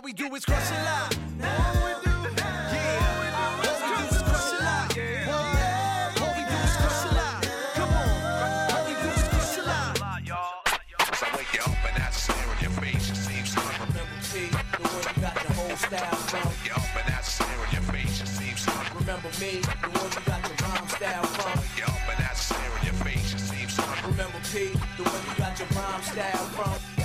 [0.00, 1.12] All we do is crush a lot.
[1.44, 3.36] All we do, yeah.
[3.36, 3.68] All we
[4.00, 4.88] do is crush a lot.
[5.28, 6.24] What?
[6.24, 7.44] All we do is crush a lot.
[7.76, 8.08] Come on.
[8.72, 10.00] All we do is crush a lot.
[11.20, 13.10] So I wake you up and that's a stare in your face.
[13.12, 16.48] It seems to Remember P, the one you got the whole style from.
[16.48, 18.16] wake you up and that's a stare in your face.
[18.24, 21.60] It seems to Remember me, the one you got the rhyme style from.
[21.60, 23.28] wake you up and that's a stare in your face.
[23.36, 26.99] It seems to Remember P, the one you got your rhyme style from.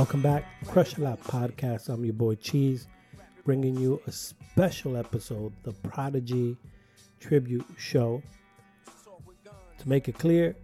[0.00, 1.90] Welcome back, Crush a Lot Podcast.
[1.90, 2.88] I'm your boy Cheese,
[3.44, 6.56] bringing you a special episode, the Prodigy
[7.20, 8.22] Tribute Show.
[9.76, 10.56] To make it clear,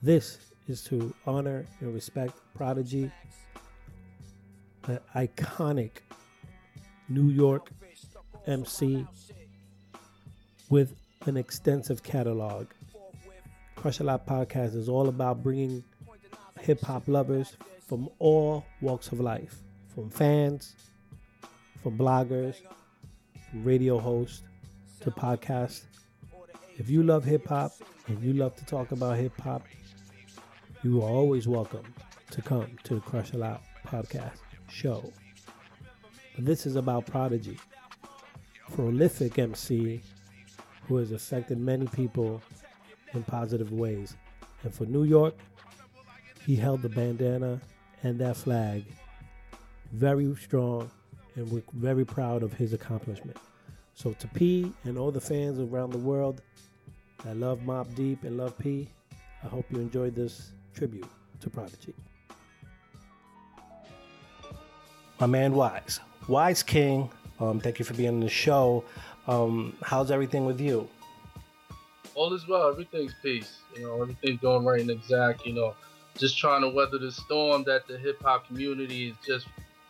[0.00, 0.38] this
[0.68, 3.10] is to honor and respect Prodigy,
[4.86, 5.90] an iconic
[7.08, 7.68] New York
[8.46, 9.08] MC
[10.68, 10.94] with
[11.26, 12.68] an extensive catalog.
[13.74, 15.82] Crush a Lot Podcast is all about bringing
[16.60, 17.56] hip hop lovers
[17.90, 20.76] from all walks of life, from fans,
[21.82, 22.54] from bloggers,
[23.50, 24.44] from radio hosts
[25.00, 25.86] to podcasts.
[26.78, 27.72] If you love hip hop
[28.06, 29.64] and you love to talk about hip hop,
[30.84, 31.92] you are always welcome
[32.30, 34.38] to come to the Crush a Lot podcast
[34.68, 35.12] show.
[36.36, 37.58] But this is about Prodigy,
[38.70, 40.00] prolific MC
[40.86, 42.40] who has affected many people
[43.14, 44.14] in positive ways.
[44.62, 45.34] And for New York,
[46.46, 47.60] he held the bandana
[48.02, 48.84] and that flag
[49.92, 50.90] very strong
[51.34, 53.36] and we're very proud of his accomplishment.
[53.94, 56.42] So to P and all the fans around the world
[57.24, 58.88] that love Mobb Deep and love P,
[59.44, 61.08] I hope you enjoyed this tribute
[61.40, 61.94] to Prodigy.
[65.18, 66.00] My man Wise.
[66.28, 68.84] Wise King, um, thank you for being on the show.
[69.26, 70.88] Um, how's everything with you?
[72.20, 72.68] all is well.
[72.68, 73.58] Everything's peace.
[73.74, 75.46] You know, everything's going right and exact.
[75.46, 75.74] You know,
[76.20, 79.46] just trying to weather the storm that the hip hop community has just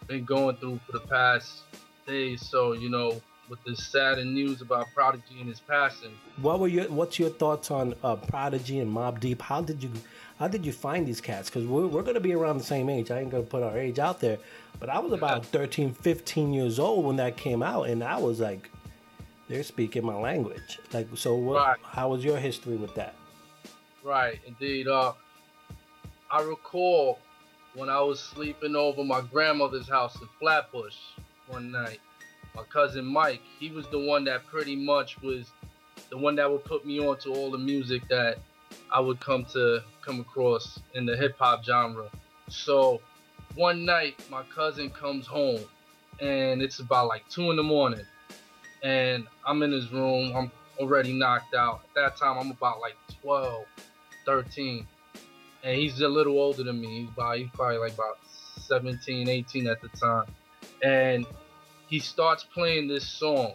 [0.07, 1.63] been going through for the past
[2.07, 2.41] days.
[2.49, 6.85] So, you know, with the sad news about Prodigy and his passing, What were your
[6.85, 9.43] What's your thoughts on uh, Prodigy and Mobb Deep?
[9.43, 9.91] How did you
[10.39, 11.51] How did you find these cats?
[11.51, 13.11] Because we're, we're going to be around the same age.
[13.11, 14.39] I ain't going to put our age out there,
[14.79, 18.39] but I was about 13, 15 years old when that came out, and I was
[18.39, 18.71] like,
[19.49, 20.79] they're speaking my language.
[20.93, 21.57] Like, so what?
[21.57, 21.79] Right.
[21.83, 23.17] How was your history with that?
[24.05, 24.87] Right, indeed.
[24.87, 25.13] Uh,
[26.31, 27.19] I recall
[27.75, 30.97] when I was sleeping over my grandmother's house in Flatbush
[31.49, 31.99] one night.
[32.55, 35.51] My cousin Mike, he was the one that pretty much was
[36.09, 38.39] the one that would put me on to all the music that
[38.93, 42.09] I would come to come across in the hip hop genre.
[42.49, 43.01] So
[43.57, 45.65] one night, my cousin comes home,
[46.21, 48.05] and it's about like two in the morning,
[48.85, 50.37] and I'm in his room.
[50.37, 51.83] I'm already knocked out.
[51.85, 53.65] At that time, I'm about like 12,
[54.27, 54.87] 13.
[55.63, 57.01] And he's a little older than me.
[57.01, 58.19] He's, about, he's probably like about
[58.61, 60.25] 17, 18 at the time.
[60.83, 61.27] And
[61.89, 63.55] he starts playing this song.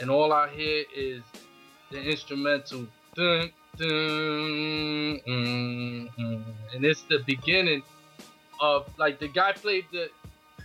[0.00, 1.22] And all I hear is
[1.90, 2.86] the instrumental.
[3.14, 6.08] Dun, dun, mm.
[6.74, 7.82] And it's the beginning
[8.60, 10.10] of, like, the guy played the,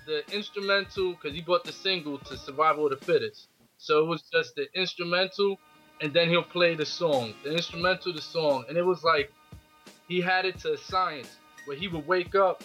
[0.07, 3.47] the instrumental because he bought the single to Survival of the Fittest.
[3.77, 5.59] So it was just the instrumental,
[6.01, 7.33] and then he'll play the song.
[7.43, 9.31] The instrumental, the song, and it was like
[10.09, 12.63] he had it to science where he would wake up,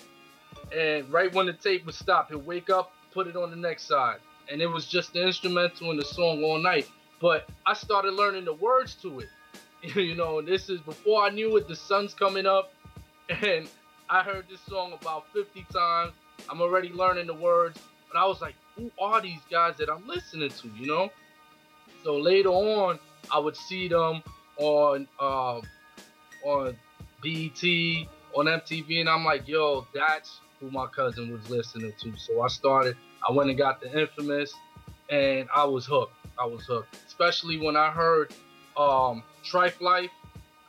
[0.77, 3.87] and right when the tape would stop, he'll wake up, put it on the next
[3.87, 4.16] side,
[4.50, 6.88] and it was just the instrumental and the song all night.
[7.21, 9.28] But I started learning the words to it,
[9.94, 10.41] you know.
[10.43, 11.69] This is before I knew it.
[11.69, 12.72] The sun's coming up,
[13.28, 13.69] and
[14.09, 16.12] I heard this song about 50 times.
[16.49, 17.78] I'm already learning the words,
[18.11, 21.11] but I was like, who are these guys that I'm listening to, you know?
[22.03, 22.99] So later on,
[23.32, 24.22] I would see them
[24.59, 25.62] on um,
[26.44, 26.76] on
[27.25, 32.17] BET, on MTV, and I'm like, yo, that's who my cousin was listening to.
[32.17, 32.97] So I started,
[33.27, 34.53] I went and got the infamous,
[35.09, 36.12] and I was hooked.
[36.39, 36.97] I was hooked.
[37.07, 38.33] Especially when I heard
[38.77, 40.11] um Trife Life,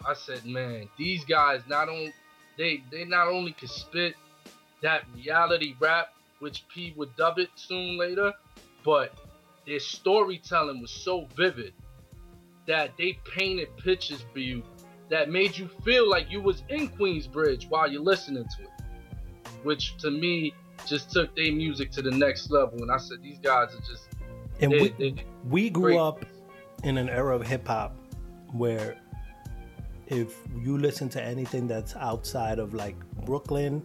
[0.07, 2.13] I said, man, these guys not only
[2.57, 4.15] they they not only could spit
[4.81, 8.33] that reality rap, which P would dub it soon later,
[8.83, 9.13] but
[9.65, 11.73] their storytelling was so vivid
[12.67, 14.63] that they painted pictures for you
[15.09, 18.69] that made you feel like you was in Queensbridge while you're listening to it.
[19.63, 20.53] Which to me
[20.85, 22.81] just took their music to the next level.
[22.81, 24.07] And I said, these guys are just
[24.61, 25.99] And they- we they- we grew great.
[25.99, 26.25] up
[26.83, 27.95] in an era of hip hop
[28.51, 28.95] where
[30.07, 33.81] if you listen to anything that's outside of like Brooklyn,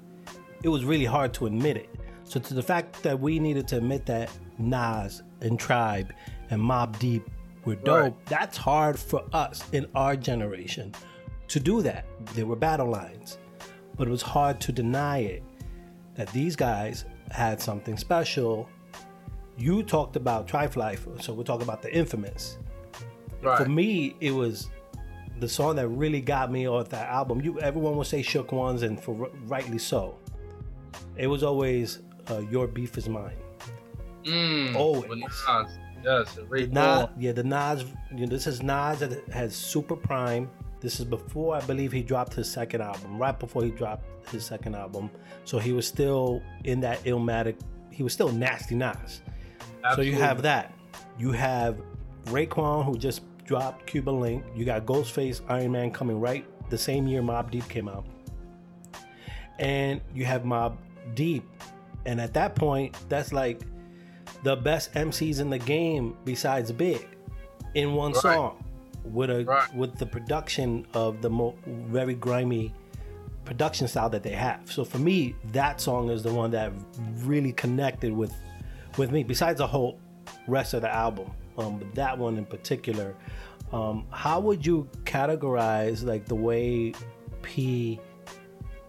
[0.63, 1.89] it was really hard to admit it.
[2.25, 6.13] So to the fact that we needed to admit that Nas and Tribe
[6.51, 7.29] and Mobb Deep
[7.65, 8.01] were dope.
[8.03, 8.27] Right.
[8.27, 10.93] That's hard for us in our generation
[11.51, 12.07] to do that.
[12.35, 13.39] There were battle lines,
[13.97, 15.43] but it was hard to deny it
[16.15, 18.69] that these guys had something special.
[19.59, 22.59] You talked about Trife Life, so we'll talk about the infamous.
[23.43, 23.59] Right.
[23.59, 24.71] For me, it was
[25.39, 27.41] the song that really got me off that album.
[27.41, 30.17] You, everyone will say "Shook Ones," and for rightly so.
[31.17, 32.01] It was always
[32.31, 33.37] uh, "Your Beef Is Mine."
[34.25, 35.23] Mm, Always.
[36.05, 37.85] Yes, The Nas, yeah, the Nas.
[38.15, 40.51] You know, this is Nas that has Super Prime.
[40.81, 43.19] This is before I believe he dropped his second album.
[43.19, 45.11] Right before he dropped his second album,
[45.45, 47.57] so he was still in that Illmatic.
[47.91, 49.21] He was still nasty Nas.
[49.95, 50.75] So you have that.
[51.19, 51.81] You have
[52.27, 54.43] Raekwon who just dropped Cuban Linx.
[54.57, 58.05] You got Ghostface Iron Man coming right the same year Mobb Deep came out.
[59.59, 60.77] And you have Mobb
[61.15, 61.45] Deep.
[62.07, 63.61] And at that point, that's like
[64.43, 67.07] the best MCs in the game besides Big
[67.75, 68.23] in one Right.
[68.23, 68.65] song
[69.13, 69.75] with a Right.
[69.75, 72.73] with the production of the mo- very grimy
[73.45, 74.71] production style that they have.
[74.71, 76.73] So for me, that song is the one that
[77.25, 78.33] really connected with
[78.99, 79.23] with me.
[79.25, 79.99] Besides the whole
[80.47, 83.15] rest of the album, um, but that one in particular.
[83.73, 86.93] Um, how would you categorize like the way
[87.43, 88.01] P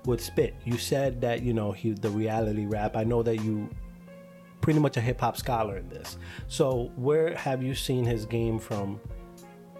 [0.05, 0.55] would spit?
[0.65, 2.95] You said that you know he the reality rap.
[2.97, 3.69] I know that you
[4.61, 6.17] pretty much a hip hop scholar in this.
[6.47, 8.99] So where have you seen his game from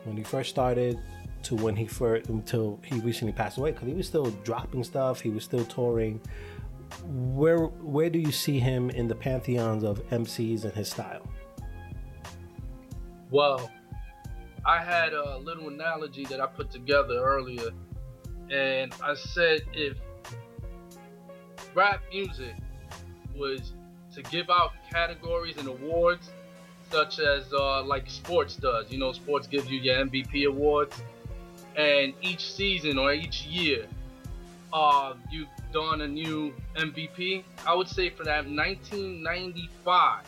[0.03, 0.99] when he first started
[1.43, 3.71] to when he first until he recently passed away?
[3.71, 5.21] Because he was still dropping stuff.
[5.21, 6.21] He was still touring.
[7.05, 11.27] Where where do you see him in the pantheons of MCs and his style?
[13.29, 13.71] Well,
[14.65, 17.69] I had a little analogy that I put together earlier,
[18.51, 19.97] and I said if
[21.73, 22.55] rap music
[23.35, 23.73] was
[24.13, 26.29] to give out categories and awards,
[26.91, 31.01] such as uh, like sports does, you know, sports gives you your MVP awards,
[31.75, 33.87] and each season or each year,
[34.73, 37.43] uh, you've done a new MVP.
[37.65, 40.25] I would say for that 1995,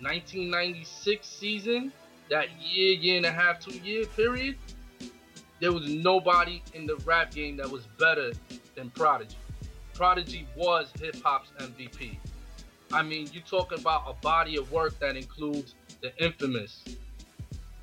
[0.00, 1.92] 1996 season,
[2.30, 4.56] that year, year and a half, two year period,
[5.60, 8.32] there was nobody in the rap game that was better
[8.74, 9.36] than Prodigy.
[9.94, 12.16] Prodigy was hip hop's MVP.
[12.92, 16.82] I mean, you talking about a body of work that includes the infamous,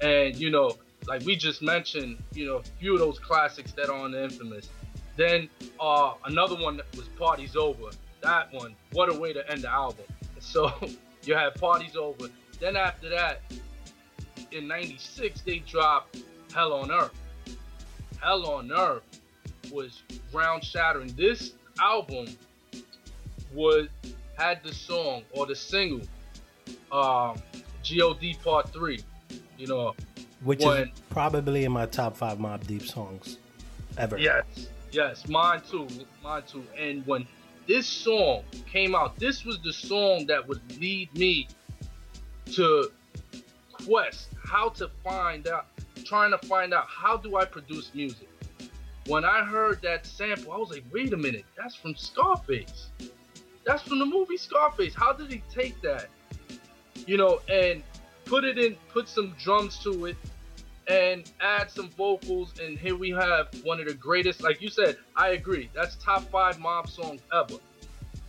[0.01, 0.77] and you know,
[1.07, 4.23] like we just mentioned, you know, a few of those classics that are on the
[4.23, 4.69] infamous.
[5.15, 5.49] Then
[5.79, 7.89] uh, another one that was Parties Over.
[8.21, 10.05] That one, what a way to end the album.
[10.41, 10.71] So
[11.23, 12.29] you had Parties Over.
[12.61, 13.41] Then after that,
[14.51, 16.17] in '96 they dropped
[16.53, 17.11] Hell on Earth.
[18.21, 19.03] Hell on Earth
[19.69, 20.01] was
[20.31, 21.13] ground shattering.
[21.17, 22.27] This album
[23.53, 23.87] was
[24.37, 26.07] had the song or the single,
[26.91, 27.35] um,
[27.83, 28.99] God Part Three.
[29.57, 29.95] You know,
[30.43, 33.37] Which When- is probably in my top five Mobb Deep songs
[33.97, 34.17] ever.
[34.17, 34.45] Yes,
[34.91, 35.87] yes, mine too,
[36.23, 36.65] mine too.
[36.77, 37.27] And when
[37.67, 41.47] this song came out, this was the song that would lead me
[42.53, 42.89] to
[43.71, 45.67] quest how to find out,
[46.05, 48.29] trying to find out how do I produce music.
[49.07, 52.87] When I heard that sample, I was like, wait a minute, that's from Scarface.
[53.65, 54.93] That's from the movie Scarface.
[54.95, 56.09] How did he take that?
[57.05, 57.83] You know, and
[58.25, 60.17] put it in, put some drums to it,
[60.89, 64.97] and add some vocals and here we have one of the greatest like you said
[65.15, 67.59] i agree that's top five mob song ever.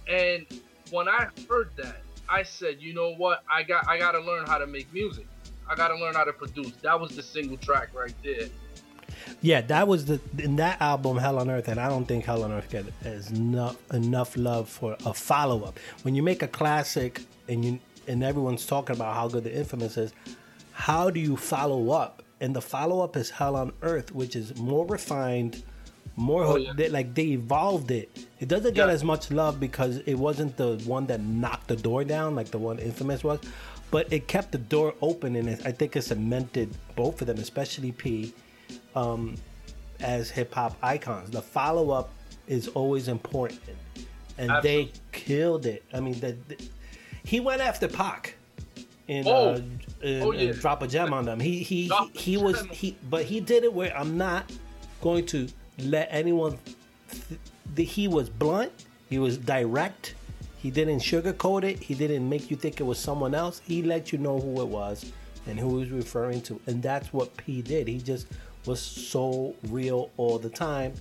[0.06, 0.46] And
[0.90, 3.42] when i heard that i said you know what?
[3.52, 5.26] I got i gotta learn how to make music.
[5.68, 6.72] I gotta learn how to produce.
[6.82, 8.48] That was the single track right there.
[9.40, 12.42] Yeah, that was the in that album Hell on Earth, and I don't think Hell
[12.42, 15.78] on Earth get as enough enough love for a follow up.
[16.02, 17.80] When you make a classic and you
[18.10, 20.12] and everyone's talking about how good the Infamous is,
[20.72, 22.22] how do you follow up?
[22.40, 25.62] And the follow up is Hell on Earth, which is more refined,
[26.16, 26.72] more Oh, yeah.
[26.74, 28.26] they, like they evolved it.
[28.40, 28.92] It doesn't get Yeah.
[28.94, 32.58] as much love because it wasn't the one that knocked the door down like the
[32.58, 33.40] one Infamous was,
[33.90, 37.38] but it kept the door open, and it, I think it cemented both of them,
[37.38, 38.32] especially P
[38.94, 39.34] um,
[40.00, 41.30] as hip hop icons.
[41.30, 42.10] The follow up
[42.46, 43.60] is always important,
[44.38, 45.84] and they killed it.
[45.92, 46.36] I mean, the-
[47.24, 48.34] he went after Pac
[49.08, 49.54] in, Oh.
[49.54, 49.60] uh,
[50.04, 50.52] Oh, yeah.
[50.52, 51.40] Drop a Gem on them.
[51.40, 54.50] He he Drop he, he was he, but he did it where I'm not
[55.00, 55.48] going to
[55.78, 56.58] let anyone.
[57.10, 57.40] Th-
[57.76, 58.72] th- he was blunt.
[59.08, 60.14] He was direct.
[60.58, 61.78] He didn't sugarcoat it.
[61.82, 63.60] He didn't make you think it was someone else.
[63.66, 65.10] He let you know who it was
[65.46, 66.60] and who he was referring to.
[66.66, 67.88] And that's what P did.
[67.88, 68.26] He just
[68.66, 70.92] was so real all the time.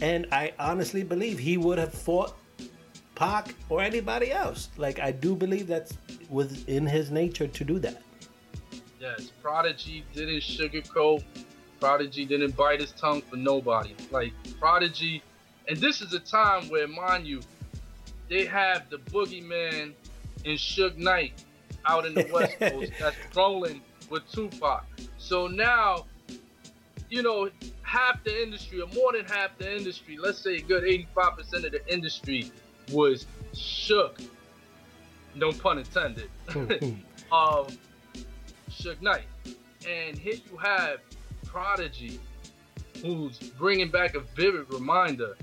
[0.00, 2.34] And I honestly believe he would have fought
[3.16, 4.68] Pac or anybody else.
[4.76, 5.98] Like I do believe that's
[6.30, 8.02] within his nature to do that.
[9.00, 11.24] Yes, Prodigy didn't sugarcoat.
[11.80, 13.94] Prodigy didn't bite his tongue for nobody.
[14.10, 15.22] Like Prodigy,
[15.68, 17.40] and this is a time where, mind you,
[18.28, 19.92] they have the boogeyman
[20.44, 21.44] and Suge Knight
[21.84, 23.80] out in the West Coast that's rolling
[24.10, 24.84] with Tupac.
[25.18, 26.06] So now,
[27.10, 27.50] you know,
[27.82, 31.72] half the industry, or more than half the industry, let's say a good 85% of
[31.72, 32.50] the industry
[32.92, 34.20] was shook.
[35.34, 36.30] No pun intended.
[37.32, 37.76] Um, of
[38.70, 39.24] Suge Knight.
[39.88, 41.00] And here you have
[41.44, 42.20] Prodigy,
[43.02, 45.36] who's bringing back a vivid reminder.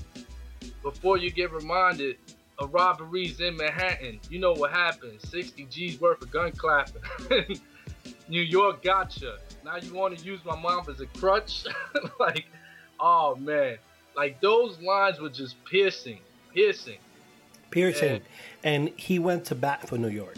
[0.82, 2.18] Before you get reminded
[2.60, 7.02] of robberies in Manhattan, you know what happened 60 G's worth of gun clapping.
[8.30, 9.38] New York gotcha.
[9.64, 11.66] Now you want to use my mom as a crutch?
[12.20, 12.46] like,
[13.00, 13.78] oh man.
[14.16, 16.20] Like those lines were just piercing,
[16.54, 17.00] piercing.
[17.74, 18.22] Piercing,
[18.64, 20.38] and he went to bat for New York.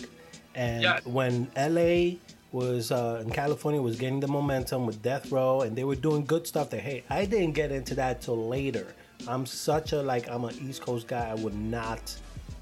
[0.55, 1.05] And Yes.
[1.05, 2.17] when LA
[2.51, 6.23] was uh, in California was getting the momentum with Death Row, and they were doing
[6.25, 6.69] good stuff.
[6.69, 8.87] That hey, I didn't get into that till later.
[9.27, 11.29] I'm such a like I'm an East Coast guy.
[11.29, 12.15] I would not,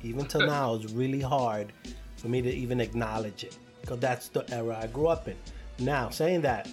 [0.03, 1.71] even till now, it's really hard
[2.17, 5.35] for me to even acknowledge it because that's the era I grew up in.
[5.79, 6.67] Now, saying that,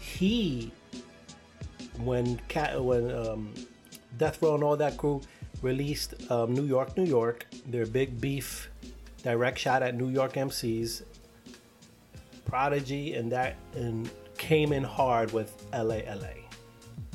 [0.00, 0.70] he
[1.98, 3.54] when Cat when um,
[4.18, 5.20] Death Row and all that crew
[5.64, 8.70] released um, New York, New York, their big beef
[9.22, 11.02] direct shot at New York MCs.
[12.44, 16.36] Prodigy and that and came in hard with LA, LA,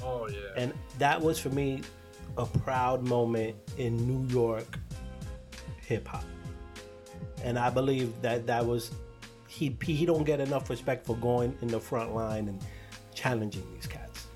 [0.03, 0.39] Oh yeah.
[0.57, 1.81] and that was for me
[2.37, 4.77] a proud moment in New York
[5.85, 6.23] hip hop.
[7.43, 8.91] And I believe that that was
[9.47, 12.59] he he don't get enough respect for going in the front line and
[13.13, 14.27] challenging these cats.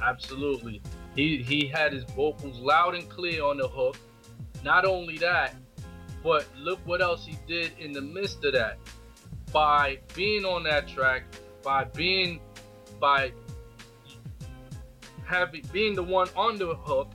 [0.00, 0.80] Absolutely.
[1.14, 3.96] He he had his vocals loud and clear on the hook.
[4.64, 5.54] Not only that,
[6.22, 8.78] but look what else he did in the midst of that.
[9.52, 11.24] By being on that track,
[11.62, 12.40] by being
[12.98, 13.32] by
[15.24, 17.12] having being the one on the hook,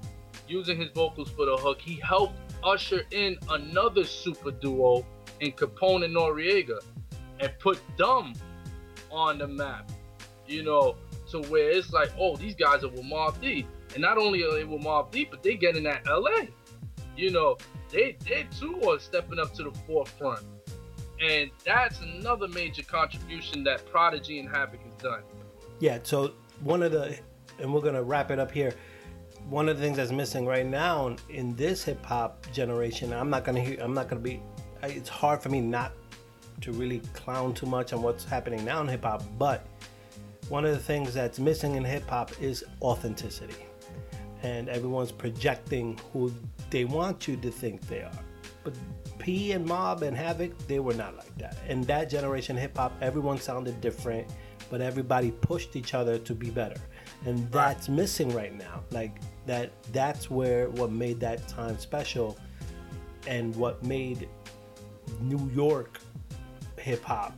[0.48, 5.06] using his vocals for the hook, he helped usher in another super duo
[5.40, 6.80] in Capone and Noreaga
[7.40, 8.34] and put them
[9.12, 9.92] on the map.
[10.48, 10.96] You know,
[11.32, 13.66] to where it's like, oh, these guys are with Mob D.
[13.94, 16.46] And not only are they with Mob D, but they getting at LA.
[17.18, 17.58] You know,
[17.92, 20.46] they they too are stepping up to the forefront.
[21.22, 25.24] And that's another major contribution that Prodigy and Havoc has done.
[25.80, 27.18] Yeah, so one of the,
[27.60, 28.74] and we're gonna wrap it up here.
[29.50, 33.44] One of the things that's missing right now in this hip hop generation, I'm not
[33.44, 34.42] gonna hear, I'm not gonna be.
[34.84, 35.94] It's hard for me not
[36.62, 39.66] to really clown too much on what's happening now in hip hop, but
[40.50, 43.66] one of the things that's missing in hip hop is authenticity,
[44.44, 46.32] and everyone's projecting who
[46.70, 48.20] they want you to think they are.
[48.64, 48.74] But
[49.18, 51.58] P and Mob and Havoc, they were not like that.
[51.68, 54.28] In that generation hip hop, everyone sounded different,
[54.70, 56.80] but everybody pushed each other to be better.
[57.26, 58.84] And that's missing right now.
[58.92, 62.38] Like that that's where what made that time special
[63.28, 64.30] and what made
[65.20, 66.00] New York
[66.78, 67.36] hip hop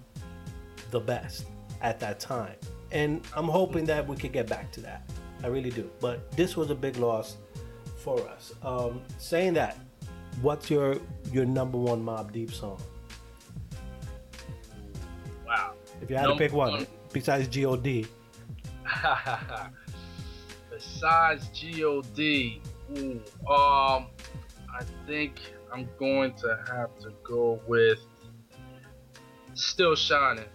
[0.92, 1.46] the best
[1.82, 2.56] at that time.
[2.92, 5.10] And I'm hoping that we could get back to that.
[5.44, 5.90] I really do.
[6.00, 7.38] But this was a big loss
[7.98, 8.54] for us.
[8.64, 9.78] Um, saying that,
[10.42, 10.98] what's your
[11.32, 12.80] your number one Mobb Deep song?
[15.46, 15.74] Wow.
[16.02, 16.88] If you had to pick one, one.
[17.12, 17.84] besides God,
[20.72, 22.06] Besides God,
[22.98, 24.08] ooh, um,
[24.74, 25.40] I think
[25.74, 28.00] I'm going to have to go with
[29.54, 30.46] Still Shining.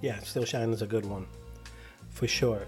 [0.00, 1.26] yeah, Still Shining is a good one,
[2.10, 2.66] for sure.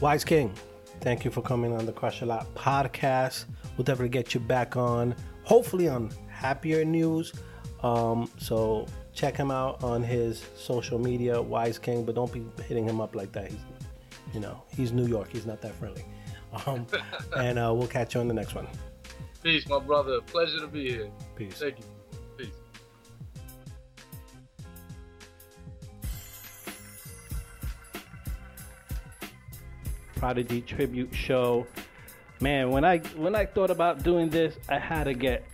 [0.00, 0.52] Wise King,
[1.00, 3.46] thank you for coming on the Crush a Lot podcast.
[3.76, 7.32] We'll definitely get you back on, hopefully on happier news.
[7.82, 12.86] Um, so check him out on his social media, Wise King, but don't be hitting
[12.86, 13.50] him up like that.
[13.50, 13.60] He's,
[14.34, 15.28] you know, he's New York.
[15.32, 16.04] He's not that friendly.
[16.66, 16.86] Um,
[17.36, 18.68] and uh, we'll catch you on the next one.
[19.42, 20.20] Peace, my brother.
[20.20, 21.10] Pleasure to be here.
[21.36, 21.54] Peace.
[21.54, 21.84] Thank you.
[30.26, 31.68] Prodigy tribute show.
[32.40, 35.46] Man, when I when I thought about doing this, I had to get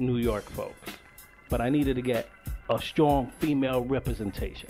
[0.00, 0.90] New York folks,
[1.48, 2.28] but I needed to get
[2.68, 4.68] a strong female representation.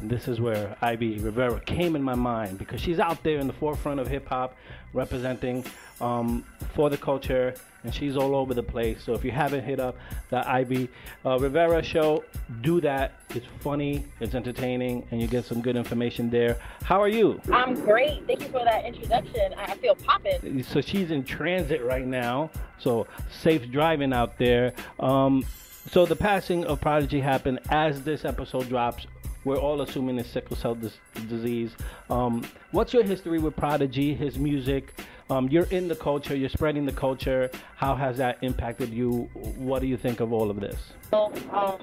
[0.00, 3.46] And this is where Ivy Rivera came in my mind because she's out there in
[3.46, 4.54] the forefront of hip hop,
[4.92, 5.64] representing
[6.02, 9.02] um, for the culture, and she's all over the place.
[9.04, 9.96] So if you haven't hit up
[10.30, 10.88] the Ivy
[11.24, 12.24] uh, Rivera show,
[12.62, 13.20] do that.
[13.30, 16.58] It's funny, it's entertaining, and you get some good information there.
[16.82, 17.40] How are you?
[17.52, 18.26] I'm great.
[18.26, 19.54] Thank you for that introduction.
[19.56, 20.62] I feel popping.
[20.62, 22.50] so she's in transit right now.
[22.78, 24.72] So safe driving out there.
[24.98, 25.44] Um,
[25.90, 29.06] so the passing of Prodigy happened as this episode drops
[29.44, 30.98] we're all assuming it's sickle cell dis-
[31.28, 31.72] disease.
[32.08, 34.94] Um, what's your history with Prodigy, his music?
[35.30, 37.50] Um, you're in the culture, you're spreading the culture.
[37.76, 39.30] How has that impacted you?
[39.32, 40.76] What do you think of all of this?
[41.10, 41.78] So, um,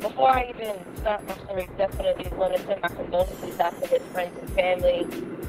[0.00, 4.02] before I even start my story, definitely want to send my condolences out to his
[4.12, 5.04] friends and family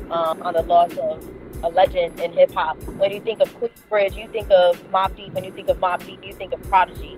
[0.09, 1.29] um, on the loss of
[1.63, 2.77] a legend in hip hop.
[2.83, 5.33] When you think of Queensbridge, you think of Mobb Deep.
[5.33, 7.17] When you think of Mobb Deep, you think of Prodigy.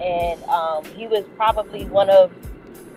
[0.00, 2.32] And um, he was probably one of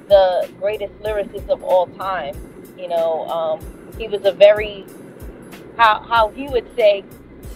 [0.08, 2.36] the greatest lyricists of all time.
[2.78, 4.86] You know, um, he was a very,
[5.78, 7.04] how, how he would say,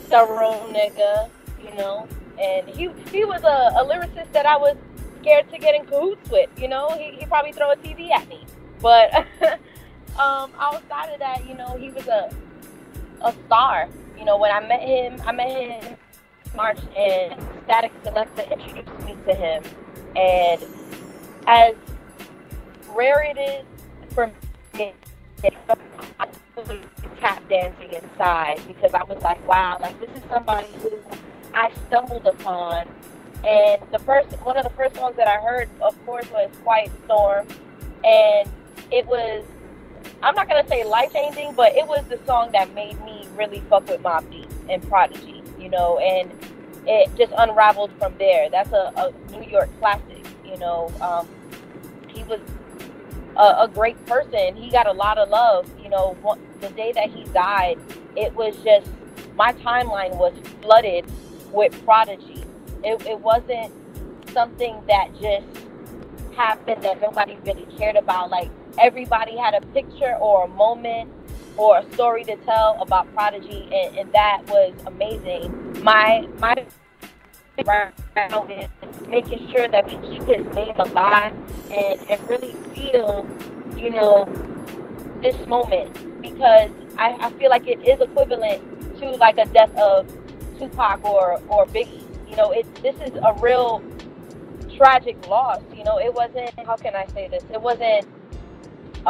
[0.08, 1.30] thorough nigga,
[1.64, 2.08] you know.
[2.40, 4.78] And he, he was a, a lyricist that I was
[5.22, 6.50] scared to get in cahoots with.
[6.58, 8.46] You know, he he probably throw a TV at me.
[8.82, 9.14] But
[10.18, 12.34] um, outside of that, you know, he was a
[13.22, 13.90] a star.
[14.18, 15.98] You know, when I met him, I met him
[16.56, 19.64] March, and Static Selecta introduced me to him.
[20.16, 20.64] And
[21.48, 21.76] as
[22.96, 23.66] rare it is
[24.14, 24.32] for
[24.74, 24.94] me,
[26.68, 26.80] Was
[27.20, 30.92] tap dancing inside because I was like, wow, like this is somebody who
[31.54, 32.88] I stumbled upon
[33.44, 36.92] and the first one of the first ones that I heard, of course, was Quiet
[37.06, 37.48] Storm,
[38.04, 38.50] and
[38.92, 39.46] it was
[40.22, 43.62] I'm not gonna say life changing, but it was the song that made me really
[43.70, 46.32] fuck with Mobb Deep and Prodigy, you know, and
[46.86, 48.50] it just unraveled from there.
[48.50, 50.92] That's a, a New York classic, you know.
[51.00, 51.28] Um,
[52.10, 52.42] he was
[53.40, 54.56] a, a great person.
[54.56, 56.18] He got a lot of love, you know.
[56.62, 57.80] The day that he died,
[58.16, 58.92] it was just
[59.36, 61.06] my timeline was flooded
[61.52, 62.44] with Prodigy
[62.84, 63.74] it, it wasn't
[64.32, 65.46] something that just
[66.36, 68.30] happened that nobody really cared about.
[68.30, 71.12] Like everybody had a picture or a moment
[71.58, 75.84] or a story to tell about Prodigy, and, and that was amazing.
[75.84, 76.66] My my
[77.64, 81.34] background is making sure that we keep his name alive
[81.72, 83.28] and, and really feel,
[83.78, 84.26] you know,
[85.22, 90.08] this moment because I, I feel like it is equivalent to like a death of
[90.58, 93.84] Tupac or or Biggie you know, it this is a real
[94.78, 95.62] tragic loss.
[95.76, 96.52] You know, it wasn't.
[96.66, 97.44] How can I say this?
[97.52, 98.08] It wasn't
[99.06, 99.10] a,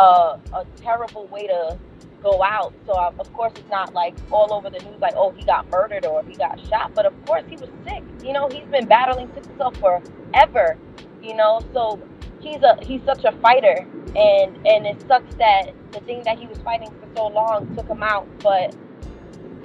[0.54, 1.78] a terrible way to
[2.22, 2.74] go out.
[2.86, 5.70] So uh, of course it's not like all over the news like oh he got
[5.70, 6.94] murdered or he got shot.
[6.94, 8.04] But of course he was sick.
[8.24, 10.78] You know he's been battling sickle cell forever.
[11.22, 12.02] You know so
[12.40, 16.48] he's a he's such a fighter and and it sucks that the thing that he
[16.48, 18.28] was fighting for so long took him out.
[18.42, 18.76] But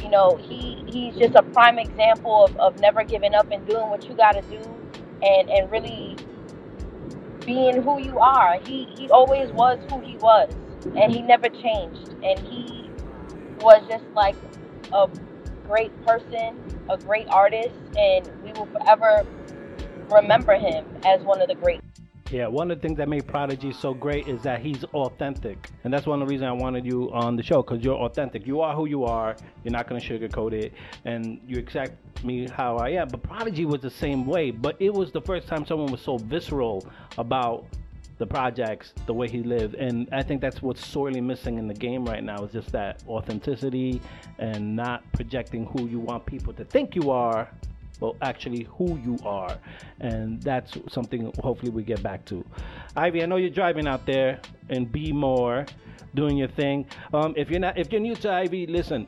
[0.02, 3.88] you know, he he's just a prime example of, of never giving up and doing
[3.88, 4.60] what you got to do,
[5.22, 6.16] and and really
[7.46, 8.58] being who you are.
[8.60, 10.52] He he always was who he was,
[10.96, 12.14] and he never changed.
[12.22, 12.90] And he
[13.60, 14.36] was just like
[14.92, 15.08] a
[15.66, 16.56] great person,
[16.90, 19.26] a great artist, and we will forever
[20.10, 21.80] remember him as one of the great
[22.30, 25.70] yeah, one of the things that made Prodigy so great is that he's authentic.
[25.84, 28.44] And that's one of the reasons I wanted you on the show because you're authentic.
[28.44, 29.36] You are who you are.
[29.62, 30.72] You're not going to sugarcoat it.
[31.04, 33.06] And you accept me how I am.
[33.06, 34.50] But Prodigy was the same way.
[34.50, 36.84] But it was the first time someone was so visceral
[37.18, 37.66] about
[38.18, 39.74] the projects, the way he lived.
[39.74, 43.02] And I think that's what's sorely missing in the game right now is just that
[43.08, 44.00] authenticity
[44.38, 47.48] and not projecting who you want people to think you are
[48.00, 49.56] but actually who you are.
[50.00, 52.44] And that's something hopefully we get back to.
[52.96, 55.66] Ivy, I know you're driving out there and be more
[56.14, 56.86] doing your thing.
[57.12, 59.06] Um, if you're not, if you're new to Ivy, listen.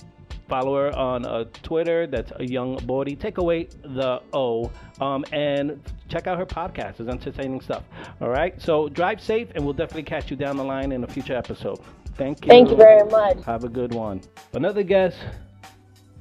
[0.49, 2.07] Follow her on uh, Twitter.
[2.07, 3.16] That's a young body.
[3.16, 7.01] Take away the O, um, and check out her podcast.
[7.01, 7.85] It's entertaining stuff.
[8.21, 8.61] All right.
[8.61, 11.79] So drive safe, and we'll definitely catch you down the line in a future episode.
[12.14, 12.49] Thank you.
[12.49, 13.45] Thank you very much.
[13.45, 14.21] Have a good one.
[14.55, 15.19] Another guest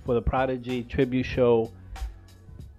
[0.05, 1.71] for the Prodigy tribute show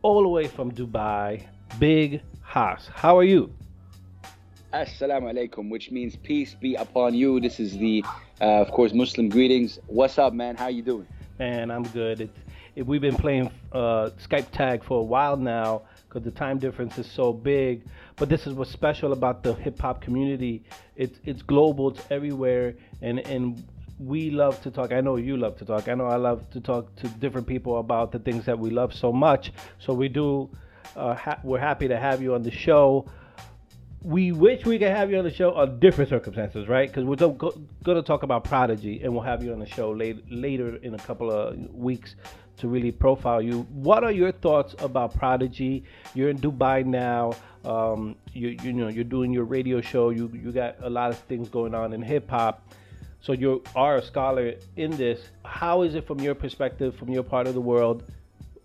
[0.03, 1.43] all the way from Dubai,
[1.79, 2.89] Big Hass.
[2.95, 3.53] How are you?
[4.73, 7.41] Assalamu alaikum, which means peace be upon you.
[7.41, 8.05] This is the,
[8.41, 9.79] uh, of course, Muslim greetings.
[9.87, 10.57] What's up, man?
[10.57, 11.07] How you doing?
[11.39, 12.21] Man, I'm good.
[12.21, 12.39] It's,
[12.75, 16.99] it, we've been playing uh, Skype tag for a while now because the time difference
[16.99, 17.85] is so big.
[18.17, 20.65] But this is what's special about the hip hop community.
[20.97, 21.91] It's it's global.
[21.91, 23.63] It's everywhere, and and
[23.99, 24.93] we love to talk.
[24.93, 25.89] I know you love to talk.
[25.89, 28.95] I know I love to talk to different people about the things that we love
[28.95, 29.53] so much.
[29.79, 30.51] So we do.
[30.95, 33.11] Uh, ha- we're happy to have you on the show.
[34.03, 36.89] We wish we could have you on the show on different circumstances, right?
[36.89, 40.31] Because we're going to talk about Prodigy, and we'll have you on the show late-
[40.31, 42.15] later in a couple of weeks
[42.59, 43.63] to really profile you.
[43.73, 45.85] What are your thoughts about Prodigy?
[46.15, 47.35] You're in Dubai now.
[47.65, 50.11] Um, you you know you're doing your radio show.
[50.11, 52.63] You you got a lot of things going on in hip hop.
[53.21, 55.21] So you are a scholar in this.
[55.45, 58.05] How is it from your perspective, from your part of the world?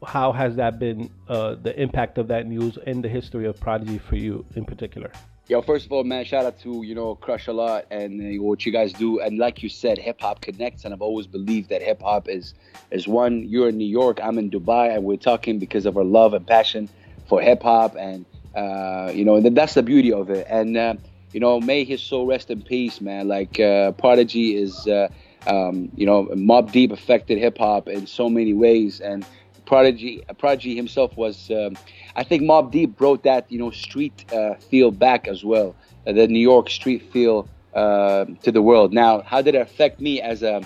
[0.05, 3.97] How has that been uh, the impact of that news and the history of Prodigy
[3.97, 5.11] for you in particular?
[5.47, 8.43] Yo, first of all, man, shout out to you know Crush a lot and uh,
[8.43, 9.19] what you guys do.
[9.19, 12.53] And like you said, hip hop connects, and I've always believed that hip hop is
[12.91, 13.43] is one.
[13.49, 16.45] You're in New York, I'm in Dubai, and we're talking because of our love and
[16.45, 16.89] passion
[17.27, 18.25] for hip hop, and
[18.55, 20.45] uh, you know, and that's the beauty of it.
[20.47, 20.93] And uh,
[21.33, 23.27] you know, may his soul rest in peace, man.
[23.27, 25.07] Like uh, Prodigy is, uh,
[25.47, 29.25] um, you know, Mobb Deep affected hip hop in so many ways, and
[29.71, 31.49] Prodigy, Prodigy himself was.
[31.49, 31.77] Um,
[32.17, 36.11] I think Mobb Deep brought that you know street uh, feel back as well, uh,
[36.11, 38.91] the New York street feel uh, to the world.
[38.91, 40.61] Now, how did it affect me as a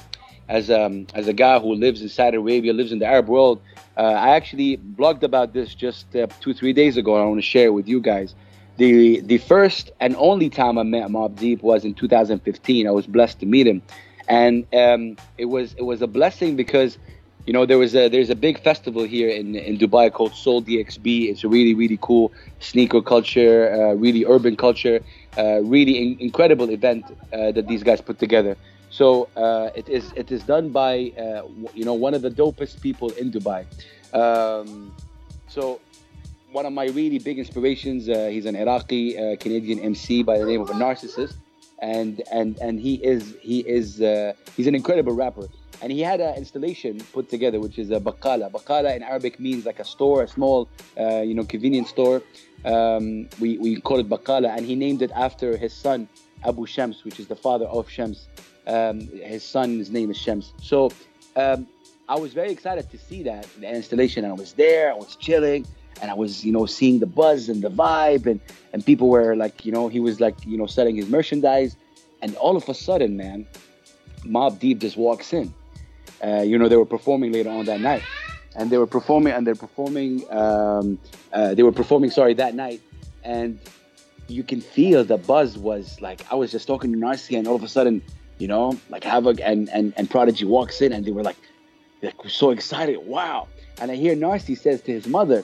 [0.49, 3.61] as a as a guy who lives in Saudi Arabia, lives in the Arab world?
[3.95, 7.13] Uh, I actually blogged about this just uh, two three days ago.
[7.13, 8.33] And I want to share it with you guys.
[8.77, 12.87] The the first and only time I met Mobb Deep was in 2015.
[12.87, 13.83] I was blessed to meet him,
[14.27, 16.97] and um, it was it was a blessing because
[17.45, 20.63] you know there was a there's a big festival here in in Dubai called Sole
[20.63, 21.29] DXB.
[21.29, 24.99] It's a really really cool sneaker culture, uh, really urban culture,
[25.37, 28.57] uh, really in- incredible event uh, that these guys put together.
[28.89, 32.81] So uh, it is it is done by uh, you know one of the dopest
[32.81, 33.65] people in Dubai.
[34.13, 34.91] Um,
[35.47, 35.79] so
[36.51, 38.09] one of my really big inspirations.
[38.09, 41.35] Uh, he's an Iraqi Canadian MC by the name of a Narcicyst,
[41.79, 43.97] and and and he is he is
[44.55, 45.47] he's an incredible rapper.
[45.81, 48.51] And he had an installation put together, which is a bakala.
[48.51, 50.67] Bakala in Arabic means like a store, a small,
[50.99, 52.21] uh, you know, convenience store.
[52.63, 56.07] Um, we we call it bakala, and he named it after his son
[56.43, 58.27] Abu Shams, which is the father of Shams.
[58.67, 60.53] Um, his son's name is Shams.
[60.61, 60.91] So
[61.35, 61.67] um,
[62.09, 64.91] I was very excited to see that the installation, and I was there.
[64.91, 65.65] I was chilling,
[66.01, 68.39] and I was, you know, seeing the buzz and the vibe, and
[68.73, 71.75] and people were like, you know, he was like, you know, selling his merchandise,
[72.21, 73.45] and all of a sudden, man,
[74.23, 75.53] Mobb Deep just walks in.
[76.23, 78.03] Uh, you know, they were performing later on that night,
[78.55, 80.23] and they were performing, and they're performing.
[80.31, 80.99] Um,
[81.33, 82.81] uh, they were performing, sorry, that night,
[83.23, 83.59] and
[84.27, 87.55] you can feel the buzz was like I was just talking to Narcy, and all
[87.55, 88.01] of a sudden,
[88.37, 91.37] you know, like Havoc and and and Prodigy walks in, and they were like,
[92.01, 93.47] like so excited, wow!
[93.79, 95.43] And I hear Narcy says to his mother,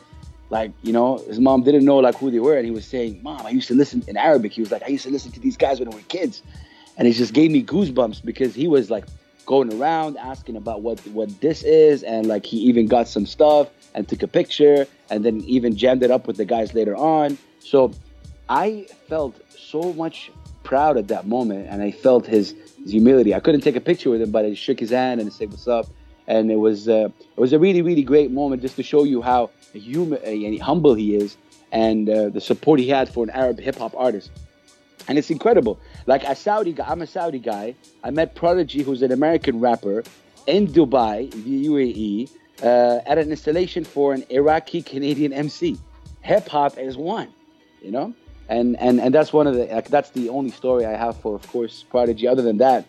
[0.50, 3.22] like you know, his mom didn't know like who they were, and he was saying,
[3.24, 5.40] "Mom, I used to listen in Arabic." He was like, "I used to listen to
[5.40, 6.42] these guys when we were kids,"
[6.98, 9.06] and it just gave me goosebumps because he was like
[9.46, 13.70] going around asking about what what this is, and like he even got some stuff
[13.94, 17.38] and took a picture, and then even jammed it up with the guys later on.
[17.60, 17.92] So
[18.50, 20.32] I felt so much
[20.64, 23.34] proud at that moment, and I felt his, his humility.
[23.34, 25.68] I couldn't take a picture with him, but I shook his hand and said, "What's
[25.68, 25.88] up?"
[26.28, 29.22] And it was uh, it was a really really great moment just to show you
[29.22, 31.38] how human and humble he is,
[31.72, 34.32] and uh, the support he had for an Arab hip hop artist.
[35.08, 35.80] And it's incredible.
[36.08, 37.76] Like a Saudi guy, I'm a Saudi guy.
[38.04, 40.04] I met Prodigy, who's an American rapper,
[40.48, 42.32] in Dubai, the UAE,
[42.64, 45.78] uh, at an installation for an Iraqi Canadian MC.
[46.22, 47.30] Hip hop is one,
[47.82, 48.14] you know
[48.52, 51.36] and and and that's one of the like that's the only story I have for
[51.36, 52.28] of course Prodigy.
[52.28, 52.86] Other than that,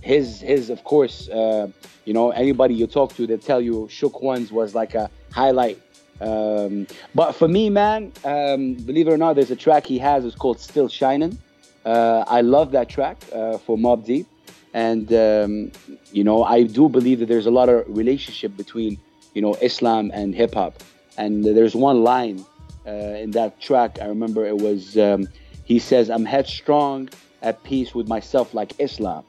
[0.00, 1.68] his his of course uh,
[2.06, 5.78] you know anybody you talk to they tell you Shook Ones was like a highlight.
[6.20, 10.24] Um, but for me, man, um, believe it or not, there's a track he has.
[10.24, 11.38] It's called Still Shining.
[11.84, 14.26] Uh, I love that track uh, for Mobb Deep,
[14.72, 15.72] and um,
[16.12, 18.98] you know I do believe that there's a lot of relationship between
[19.34, 20.82] you know Islam and hip hop.
[21.18, 22.44] And there's one line
[22.86, 23.98] uh, in that track.
[24.00, 25.28] I remember it was um,
[25.64, 27.10] he says, "I'm headstrong,
[27.42, 29.24] at peace with myself, like Islam."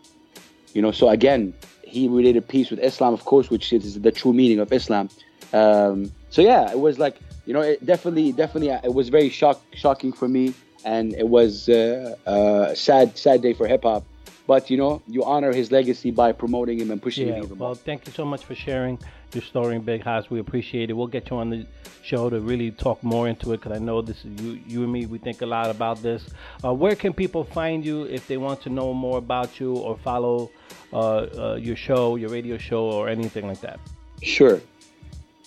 [0.73, 4.33] You know, so again, he related peace with Islam, of course, which is the true
[4.33, 5.09] meaning of Islam.
[5.51, 9.29] Um, so yeah, it was like you know, it definitely, definitely, uh, it was very
[9.29, 10.53] shock, shocking for me,
[10.85, 14.03] and it was uh, uh, sad, sad day for hip hop.
[14.45, 17.57] But you know, you honor his legacy by promoting him and pushing Yeah, him even
[17.57, 17.75] well, more.
[17.75, 18.99] thank you so much for sharing
[19.33, 20.29] your story in Big Hass.
[20.29, 20.93] We appreciate it.
[20.93, 21.65] We'll get you on the
[22.03, 24.91] show to really talk more into it because I know this is you, you and
[24.91, 25.05] me.
[25.05, 26.25] We think a lot about this.
[26.63, 29.97] Uh, where can people find you if they want to know more about you or
[29.97, 30.51] follow
[30.91, 33.79] uh, uh, your show, your radio show, or anything like that?
[34.21, 34.59] Sure.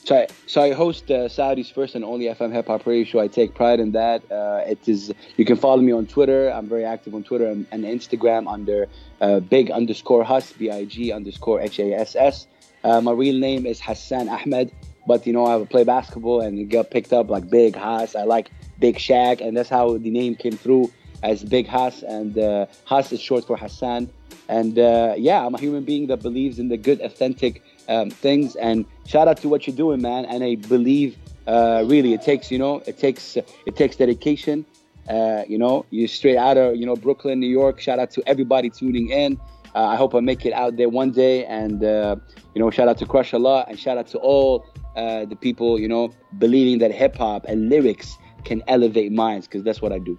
[0.06, 3.18] So I, so I host uh, Saudi's first and only FM hip hop radio show.
[3.18, 4.22] I take pride in that.
[4.30, 5.12] Uh, it is.
[5.36, 6.48] You can follow me on Twitter.
[6.48, 8.86] I'm very active on Twitter and, and Instagram under
[9.20, 12.46] uh, big underscore Hass B I G underscore H A S S.
[12.84, 14.70] Uh, my real name is Hassan Ahmed,
[15.08, 18.14] but you know I play basketball and it got picked up like Big Hass.
[18.14, 20.92] I like Big Shaq, and that's how the name came through
[21.24, 22.04] as Big Hass.
[22.04, 24.08] And uh, Hass is short for Hassan.
[24.48, 28.54] And uh, yeah, I'm a human being that believes in the good, authentic um, things.
[28.54, 30.24] And shout out to what you're doing, man.
[30.26, 31.16] And I believe
[31.46, 34.66] uh, really it takes, you know, it takes it takes dedication.
[35.08, 37.80] Uh, you know, you straight out of you know Brooklyn, New York.
[37.80, 39.38] Shout out to everybody tuning in.
[39.74, 41.44] Uh, I hope I make it out there one day.
[41.44, 42.16] And uh,
[42.54, 44.66] you know, shout out to Crush a lot, and shout out to all
[44.96, 49.62] uh, the people you know believing that hip hop and lyrics can elevate minds, because
[49.62, 50.18] that's what I do.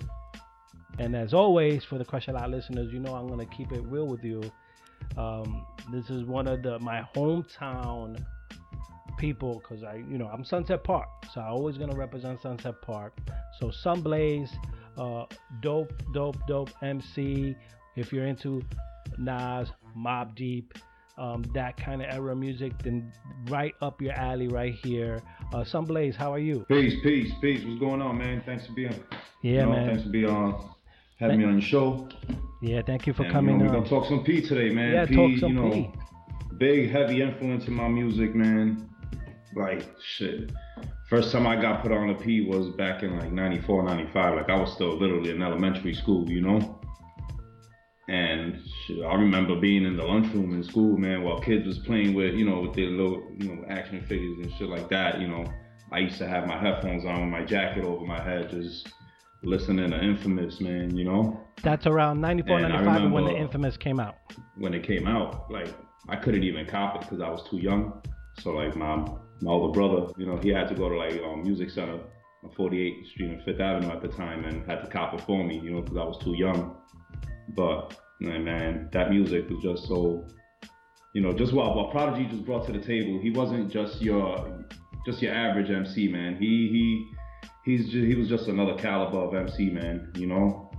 [1.00, 3.82] And as always, for the Crush a Lot listeners, you know I'm gonna keep it
[3.84, 4.42] real with you.
[5.18, 8.24] Um, this is one of the my hometown
[9.18, 13.18] people because I, you know, I'm Sunset Park, so I'm always gonna represent Sunset Park.
[13.60, 14.52] So Sunblaze,
[14.98, 15.26] uh,
[15.62, 17.56] dope, dope, dope MC.
[17.96, 18.62] If you're into
[19.18, 20.74] Nas, Mobb Deep,
[21.18, 23.12] um, that kind of era music, then
[23.50, 25.22] right up your alley right here.
[25.52, 26.66] Uh, Sunblaze, how are you?
[26.70, 27.64] Peace, peace, peace.
[27.66, 28.44] What's going on, man?
[28.46, 28.94] Thanks for being.
[29.42, 29.88] Yeah, you know, man.
[29.88, 30.70] Thanks for being on,
[31.20, 32.08] having me on your show.
[32.62, 33.72] Yeah, thank you for And, coming you know.
[33.72, 34.94] We're gonna talk some P today, man.
[34.94, 35.92] Yeah, P, talk some you know, P.
[36.58, 38.88] big, heavy influence in my music, man.
[39.56, 40.52] Like shit.
[41.10, 44.36] First time I got put on a P was back in like 94, 95.
[44.36, 46.80] Like I was still literally in elementary school, you know.
[48.10, 52.14] And shit, I remember being in the lunchroom in school, man, while kids was playing
[52.14, 55.20] with, you know, with their little, you know, action figures and shit like that.
[55.20, 55.46] You know,
[55.92, 58.90] I used to have my headphones on with my jacket over my head, just
[59.44, 60.96] listening to Infamous, man.
[60.96, 64.16] You know, That's around 94, And 95 when the Infamous came out.
[64.56, 65.74] when it came out, like
[66.08, 68.02] I couldn't even cop it because I was too young.
[68.40, 69.06] So like my
[69.42, 72.00] my older brother, you know, he had to go to like um, Music Center
[72.44, 75.44] on 48th Street and Fifth Avenue at the time and had to cop it for
[75.44, 76.76] me, you know, because I was too young.
[77.56, 80.28] But man, that music was just so,
[81.14, 83.20] you know, just what what Prodigy just brought to the table.
[83.22, 84.66] He wasn't just your
[85.06, 86.36] just your average MC, man.
[86.36, 87.12] He he
[87.66, 90.12] he's just, he was just another caliber of MC, man.
[90.16, 90.72] You know,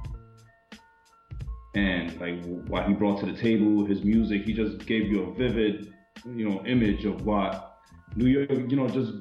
[1.74, 5.34] and like what he brought to the table, his music, he just gave you a
[5.34, 5.92] vivid,
[6.26, 7.67] you know, image of what
[8.16, 9.12] New York, you know, just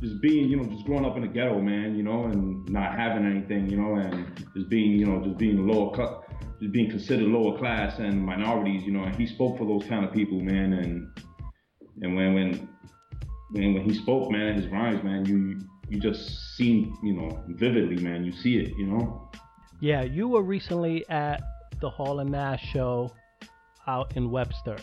[0.00, 2.98] just being, you know, just growing up in the ghetto, man, you know, and not
[2.98, 6.24] having anything, you know, and just being, you know, just being a lower cut,
[6.60, 10.04] just being considered lower class and minorities, you know, and he spoke for those kind
[10.04, 11.08] of people, man, and
[12.02, 12.68] and when when
[13.52, 18.02] when when he spoke, man, his rhymes, man, you you just seen, you know, vividly,
[18.02, 19.30] man, you see it, you know.
[19.80, 21.42] Yeah, you were recently at
[21.80, 23.12] the Hall and Nash show
[23.86, 24.78] out in Webster.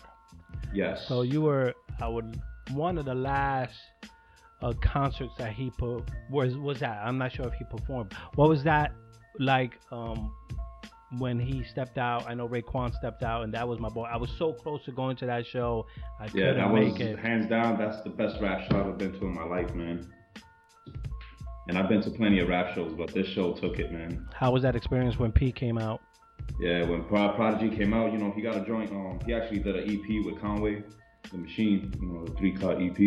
[0.74, 1.06] Yes.
[1.08, 2.40] So you were, I would,
[2.72, 3.76] one of the last
[4.62, 7.02] uh, concerts that he put was was that.
[7.04, 8.14] I'm not sure if he performed.
[8.36, 8.94] What was that
[9.40, 9.80] like?
[9.92, 10.32] Um,
[11.18, 14.04] when he stepped out, I know Raekwon stepped out, and that was my boy.
[14.04, 15.88] I was so close to going to that show.
[16.20, 17.80] I Yeah, that was hands down.
[17.80, 20.08] That's the best rap show I've ever been to in my life, man.
[21.68, 24.28] And I've been to plenty of rap shows, but this show took it, man.
[24.34, 26.02] How was that experience when P came out?
[26.60, 28.92] Yeah, when Prodigy came out, you know, he got a joint.
[28.92, 30.84] Um, he actually did an EP with Conway,
[31.32, 32.98] the Machine, you know, the three cut EP,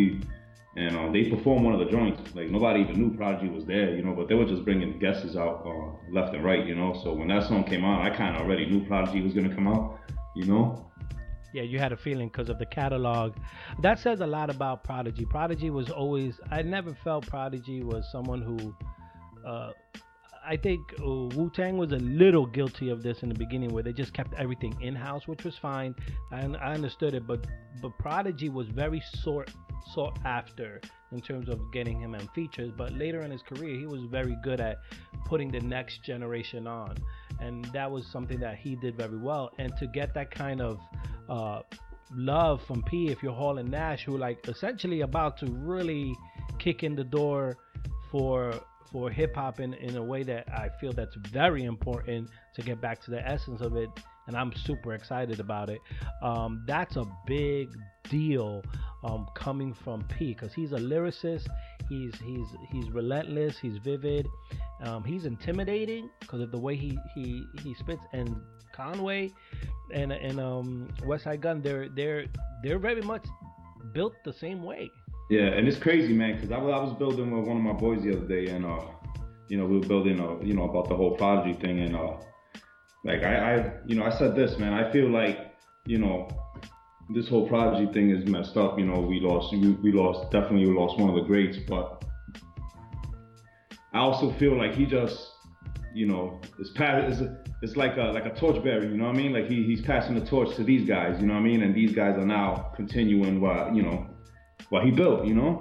[0.77, 2.35] and um, they performed one of the joints.
[2.35, 5.37] Like nobody even knew Prodigy was there, you know, but they were just bringing guests
[5.37, 6.99] out uh, left and right, you know.
[7.03, 9.69] So when that song came out, I kind of already knew Prodigy was gonna come
[9.69, 9.99] out,
[10.35, 10.89] you know.
[11.53, 13.35] Yeah, you had a feeling because of the catalog.
[13.83, 15.27] That says a lot about Prodigy.
[15.27, 18.75] Prodigy was always, I never felt Prodigy was someone who,
[19.47, 19.73] uh,
[20.53, 23.83] I think uh, Wu Tang was a little guilty of this in the beginning where
[23.83, 25.95] they just kept everything in house, which was fine.
[26.31, 27.47] I, I understood it, but
[27.81, 29.51] but Prodigy was very sought
[29.95, 30.79] sought after
[31.11, 32.71] in terms of getting him on features.
[32.77, 34.77] But later in his career, he was very good at
[35.25, 36.99] putting the next generation on,
[37.41, 39.53] and that was something that he did very well.
[39.59, 40.79] And to get that kind of
[41.31, 41.63] uh,
[42.15, 46.15] love from P, if you're Hall and Nash, who like essentially about to really
[46.59, 47.57] kick in the door
[48.11, 48.61] for
[48.93, 52.81] for hip hop in, in a way that I feel that's very important to get
[52.81, 53.89] back to the essence of it,
[54.27, 55.81] and I'm super excited about it.
[56.23, 57.71] Um, that's a big
[58.11, 58.63] deal
[59.05, 61.49] um, coming from P because he's a lyricist.
[61.89, 63.59] He's he's he's relentless.
[63.59, 64.27] He's vivid.
[64.85, 68.03] Um, he's intimidating because of the way he he he spits.
[68.13, 68.37] And
[68.73, 69.33] Conway
[69.93, 72.27] and and um, Westside Gunn, they're they're
[72.63, 73.25] they're very much
[73.93, 74.91] built the same way.
[75.31, 77.73] Yeah, and it's crazy, man, because I was, I was building with one of my
[77.73, 78.81] boys the other day, and uh,
[79.49, 82.17] you know, we were building, uh, you know, about the whole prodigy thing, and uh,
[83.05, 85.39] like I, I, you know, I said this, man, I feel like,
[85.87, 86.29] you know,
[87.15, 88.79] this whole prodigy thing is messed up.
[88.79, 92.05] You know, we lost, we, we lost, definitely we lost one of the greats, but
[93.93, 95.19] I also feel like he just,
[95.95, 97.21] you know, it's pa- it's,
[97.63, 98.85] it's like a like a torchbearer.
[98.85, 99.33] You know what I mean?
[99.33, 101.21] Like he, he's passing the torch to these guys.
[101.21, 101.63] You know what I mean?
[101.63, 104.07] And these guys are now continuing what you know
[104.73, 105.27] what he built.
[105.27, 105.61] You know,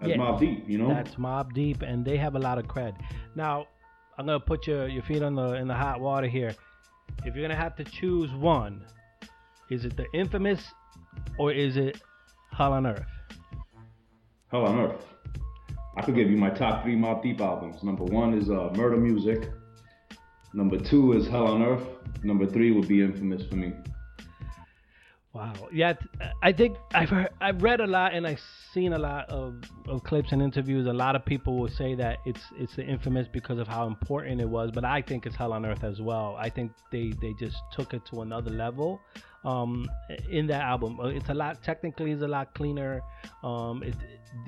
[0.00, 0.16] as Yeah.
[0.16, 0.68] Mobb Deep.
[0.68, 0.88] You know.
[0.88, 2.94] That's Mobb Deep, and they have a lot of cred.
[3.34, 3.66] Now,
[4.16, 6.54] I'm gonna put your your feet on the in the hot water here.
[7.24, 8.84] If you're gonna have to choose one,
[9.68, 10.62] is it the infamous
[11.38, 12.00] or is it
[12.52, 13.12] Hell on Earth?
[14.52, 15.04] Hell on Earth.
[15.96, 17.82] I could give you my top three Mobb Deep albums.
[17.82, 19.50] Number one is uh, Murder Music.
[20.54, 21.86] Number two is Hell on Earth.
[22.22, 23.72] Number three would be Infamous for me.
[25.36, 25.52] Wow.
[25.70, 25.92] Yeah,
[26.42, 28.40] I think I've heard, I've read a lot and I've
[28.72, 30.86] seen a lot of, of clips and interviews.
[30.86, 34.48] A lot of people will say that it's it's infamous because of how important it
[34.48, 36.36] was, but I think it's Hell on Earth as well.
[36.38, 39.02] I think they they just took it to another level
[39.44, 39.86] um,
[40.30, 40.98] in that album.
[40.98, 43.02] Uh, It's a lot technically, it's a lot cleaner.
[43.44, 43.94] Um, it,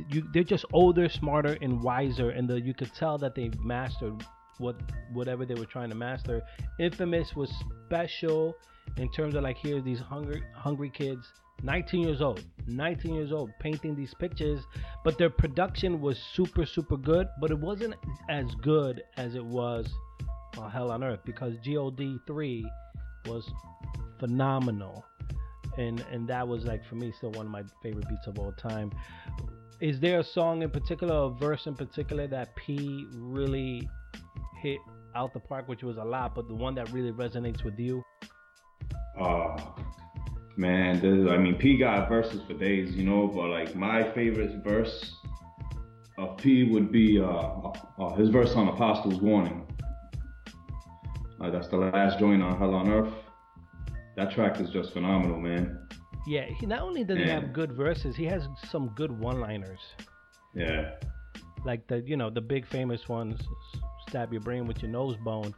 [0.09, 4.25] you they're just older, smarter, and wiser, and the, you could tell that they've mastered
[4.57, 4.77] what
[5.13, 6.41] whatever they were trying to master.
[6.81, 7.53] Infamous was
[7.87, 8.55] special
[8.99, 11.33] in terms of like here these hungry hungry kids
[11.63, 14.63] 19 years old 19 years old painting these pictures
[15.05, 17.95] but their production was super super good but it wasn't
[18.29, 19.89] as good as it was
[20.57, 22.71] on hell on earth because god 3
[23.27, 23.49] was
[24.19, 25.05] phenomenal.
[25.77, 28.53] And and that was like for me still one of my favorite beats of all
[28.53, 28.91] time.
[29.81, 33.89] Is there a song in particular a verse in particular that p really
[34.61, 34.79] hit
[35.15, 38.03] out the park which was a lot but the one that really resonates with you
[39.21, 39.61] Uh,
[40.57, 44.63] man, this, I mean, P got verses for days, you know, but like my favorite
[44.65, 45.13] verse
[46.19, 49.67] of P would be uh, uh, his verse on Apostles' Warning.
[51.41, 53.15] Uh, that's the last joint on Hell on Earth.
[54.17, 55.79] That track is just phenomenal, man.
[56.27, 59.79] Yeah, he not only does he have good verses, he has some good one-liners.
[60.55, 60.91] Yeah.
[61.65, 63.41] Like the you know the big famous ones,
[64.09, 65.55] stab your brain with your nose bone.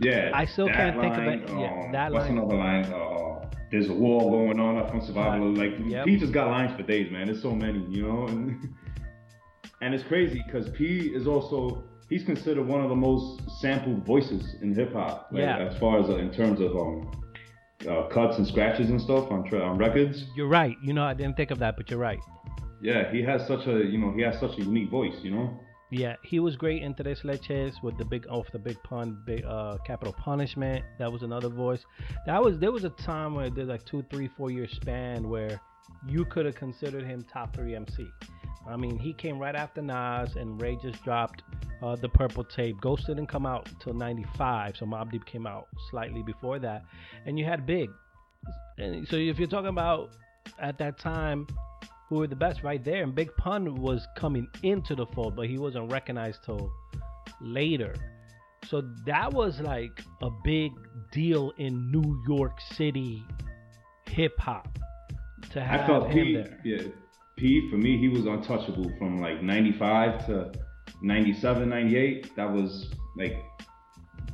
[0.00, 0.30] Yeah.
[0.34, 1.48] I still can't think of line, it.
[1.48, 2.38] Yeah, um, that what's line.
[2.38, 2.84] another line?
[2.84, 5.52] Uh, there's a war going on up from survival.
[5.54, 6.06] Like Yep.
[6.06, 7.26] P just got lines for days, man.
[7.26, 8.26] There's so many, you know.
[8.26, 8.74] And,
[9.82, 14.56] and it's crazy because P is also he's considered one of the most sampled voices
[14.62, 15.28] in hip hop.
[15.30, 15.58] Like, Yeah.
[15.58, 17.10] As far as uh, in terms of um,
[17.88, 20.24] uh, cuts and scratches and stuff on tra- on records.
[20.36, 20.76] You're right.
[20.82, 22.18] You know I didn't think of that, but you're right.
[22.82, 25.60] Yeah, he has such a you know he has such a unique voice, you know.
[25.90, 29.44] Yeah, he was great in Tres Leches with the big off the big pun, big
[29.44, 30.84] uh capital punishment.
[30.98, 31.84] That was another voice.
[32.26, 35.60] That was there was a time where there's like two, three, four year span where
[36.06, 38.06] you could have considered him top three MC.
[38.68, 41.42] I mean, he came right after Nas, and Rae just dropped
[41.82, 42.80] uh, the purple tape.
[42.80, 46.84] Ghost didn't come out till '95, so Mobb Deep came out slightly before that,
[47.26, 47.90] and you had Big.
[48.78, 50.10] And so if you're talking about
[50.58, 51.46] at that time
[52.10, 53.02] who were the best right there.
[53.04, 56.70] And Big Pun was coming into the fold, but he wasn't recognized till
[57.40, 57.94] later.
[58.68, 60.72] So that was like a big
[61.12, 63.24] deal in New York City
[64.08, 64.78] hip hop
[65.52, 66.60] to have I felt him P, there.
[66.64, 66.82] yeah,
[67.36, 70.52] P for me, he was untouchable from like 95 to
[71.02, 72.36] 97, 98.
[72.36, 73.36] That was like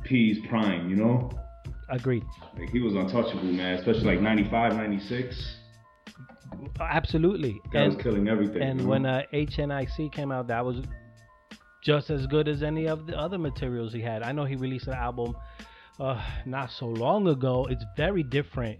[0.03, 1.29] P's prime, you know?
[1.89, 2.25] Agreed.
[2.57, 5.56] Like he was untouchable, man, especially like 95, 96.
[6.79, 7.59] Absolutely.
[7.73, 8.61] That was And, killing everything.
[8.61, 8.87] and know?
[8.87, 10.77] when uh, HNIC came out, that was
[11.83, 14.23] just as good as any of the other materials he had.
[14.23, 15.35] I know he released an album
[15.99, 17.65] uh, not so long ago.
[17.69, 18.79] It's very different.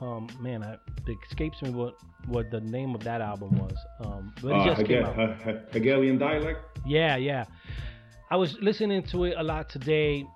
[0.00, 0.74] Um, man, I,
[1.06, 1.94] it escapes me what
[2.26, 3.74] what the name of that album was.
[4.04, 5.16] Um, but it uh, just came out.
[5.42, 6.78] He- He- Hegelian dialect.
[6.86, 7.44] Yeah, yeah.
[8.30, 10.26] I was listening to it a lot today,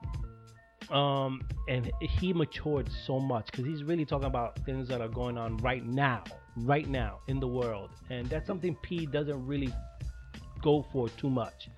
[0.91, 5.39] um, and he matured so much because he's really talking about things that are going
[5.39, 6.25] on right now,
[6.57, 9.73] right now in the world, and that's something P doesn't really
[10.61, 11.69] go for too much.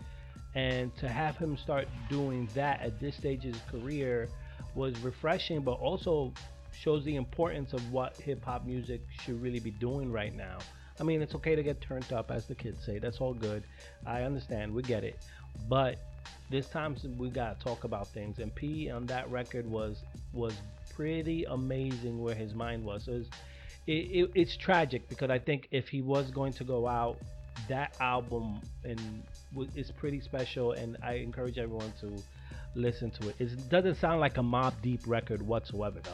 [0.54, 4.28] And to have him start doing that at this stage of his career
[4.74, 6.32] was refreshing, but also
[6.72, 10.58] shows the importance of what hip hop music should really be doing right now.
[11.00, 12.98] I mean, it's okay to get turned up, as the kids say.
[12.98, 13.64] That's all good.
[14.06, 14.72] I understand.
[14.72, 15.18] We get it.
[15.68, 15.98] But
[16.50, 18.38] this time we gotta talk about things.
[18.38, 20.02] And P on that record was
[20.32, 20.54] was
[20.94, 23.04] pretty amazing where his mind was.
[23.04, 23.28] So it's,
[23.86, 27.18] it, it, it's tragic because I think if he was going to go out,
[27.68, 29.22] that album and
[29.74, 30.72] is pretty special.
[30.72, 32.16] And I encourage everyone to
[32.74, 33.36] listen to it.
[33.38, 36.10] It doesn't sound like a Mobb Deep record whatsoever, though.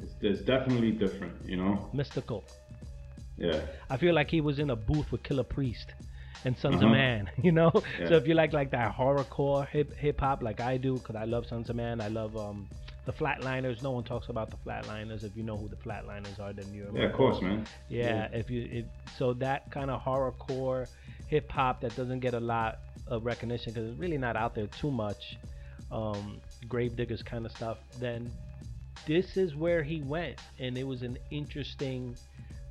[0.00, 1.88] It's, it's definitely different, you know?
[1.92, 2.44] Mystical.
[3.36, 3.60] Yeah.
[3.90, 5.92] I feel like he was in a booth with Killah Priest
[6.44, 6.92] and Sunz of Uh-huh.
[6.92, 7.72] Man, you know.
[7.98, 8.08] Yeah.
[8.08, 11.24] So if you like like that horrorcore hip hip hop like I do, because I
[11.24, 12.68] love Sunz of Man, I love um
[13.04, 13.82] the Flatlinerz.
[13.82, 15.24] No one talks about the Flatlinerz.
[15.24, 17.66] If you know who the Flatlinerz are, then you're Yeah, of course, man.
[17.88, 20.86] Yeah, if you it, so that kind of horrorcore
[21.26, 24.66] hip hop that doesn't get a lot of recognition because it's really not out there
[24.66, 25.38] too much.
[25.90, 27.78] Um, Gravediggaz kind of stuff.
[27.98, 28.30] Then
[29.06, 32.14] this is where he went, and it was an interesting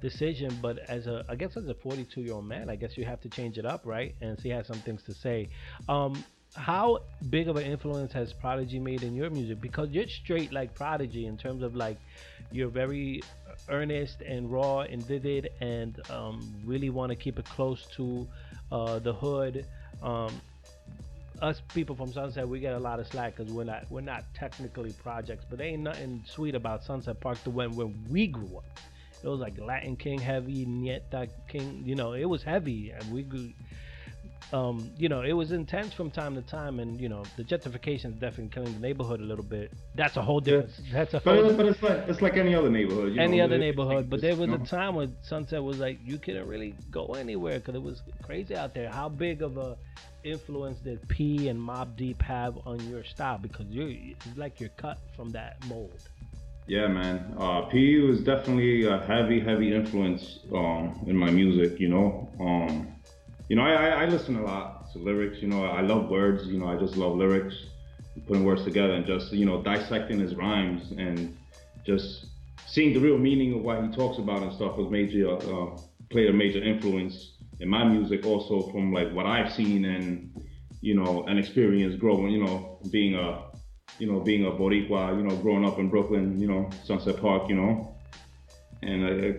[0.01, 0.57] decision.
[0.61, 3.21] But as a, I guess as a 42 year old man, I guess you have
[3.21, 4.15] to change it up, right?
[4.21, 5.49] And so he has some things to say.
[5.87, 6.23] Um,
[6.55, 9.61] how big of an influence has Prodigy made in your music?
[9.61, 11.97] Because you're straight like Prodigy in terms of like
[12.51, 13.21] you're very
[13.69, 18.27] earnest and raw and vivid, and um, really want to keep it close to
[18.71, 19.65] uh, the hood.
[20.01, 20.33] Um,
[21.41, 24.23] us people from Sunset, we get a lot of slack because we're not we're not
[24.33, 28.79] technically projects, but ain't nothing sweet about Sunset Park the when when we grew up.
[29.23, 33.23] It was like Latin King heavy, Nieta King, you know, it was heavy, and we
[33.23, 33.51] grew.
[34.53, 38.13] Um, you know, it was intense from time to time, and you know, the gentrification
[38.13, 39.73] is definitely killing the neighborhood a little bit.
[39.95, 40.71] That's a whole different.
[40.93, 41.19] That's a.
[41.19, 43.13] But, but it's like it's like any other neighborhood.
[43.13, 44.09] You any know, other neighborhood.
[44.09, 47.75] But there was a time when Sunset was like you couldn't really go anywhere because
[47.75, 48.89] it was crazy out there.
[48.89, 49.75] How big of a
[50.23, 53.39] influence did P and Mobb Deep have on your style?
[53.39, 56.07] Because you're it's like you're cut from that mold.
[56.67, 57.33] Yeah, man.
[57.39, 61.79] Uh, P was definitely a heavy, heavy influence um, in my music.
[61.79, 62.93] You know, um,
[63.47, 65.37] you know, I, I, listen a lot to lyrics.
[65.41, 66.45] You know, I love words.
[66.45, 67.55] You know, I just love lyrics,
[68.27, 71.37] putting words together, and just you know dissecting his rhymes and
[71.85, 72.25] just
[72.65, 75.77] seeing the real meaning of what he talks about and stuff was major uh,
[76.09, 78.25] played a major influence in my music.
[78.25, 80.33] Also from like what I've seen and
[80.81, 82.33] you know an experience growing.
[82.33, 83.46] You know, being a
[83.99, 87.49] you know, being a Boricua, you know, growing up in Brooklyn, you know, Sunset Park,
[87.49, 87.95] you know,
[88.81, 89.35] and I,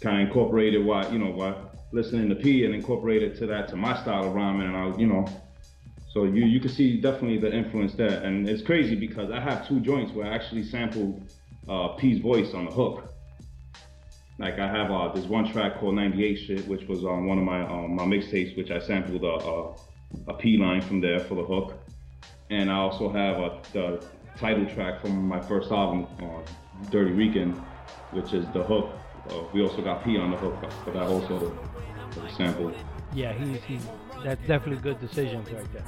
[0.00, 3.76] kind of incorporated what, you know, what listening to P and incorporated to that to
[3.76, 5.26] my style of rhyming, and I, you know,
[6.12, 9.66] so you you can see definitely the influence there, and it's crazy because I have
[9.66, 11.22] two joints where I actually sampled
[11.68, 13.12] uh, P's voice on the hook.
[14.38, 17.44] Like I have uh, this one track called 98 Shit, which was on one of
[17.44, 21.36] my um, my mixtapes, which I sampled a, a, a P line from there for
[21.36, 21.83] the hook
[22.50, 24.04] and I also have a, the
[24.38, 26.40] title track from my first album, uh,
[26.90, 27.56] Dirty Weekend,
[28.10, 28.90] which is the hook.
[29.30, 31.56] Uh, we also got P on the hook, but that also
[32.36, 32.72] sample.
[33.14, 33.86] Yeah, he's he's
[34.22, 35.84] that's definitely good decisions right there.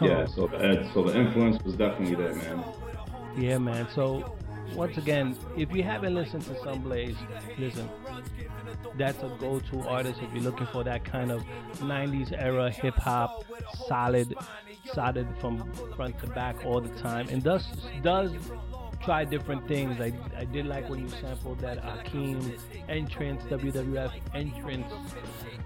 [0.00, 2.64] Yeah, so the so the influence was definitely there, man.
[3.36, 3.88] Yeah, man.
[3.94, 4.36] So
[4.74, 7.16] once again, if you haven't listened to Sunblaze,
[7.58, 7.88] listen.
[8.96, 11.42] That's a go-to artist if you're looking for that kind of
[11.78, 13.44] '90s era hip hop,
[13.86, 14.34] solid,
[14.94, 17.66] solid from front to back all the time, and does
[18.02, 18.32] does
[19.02, 20.00] try different things.
[20.00, 22.56] I, I did like when you sampled that Akeem
[22.88, 24.92] entrance, WWF entrance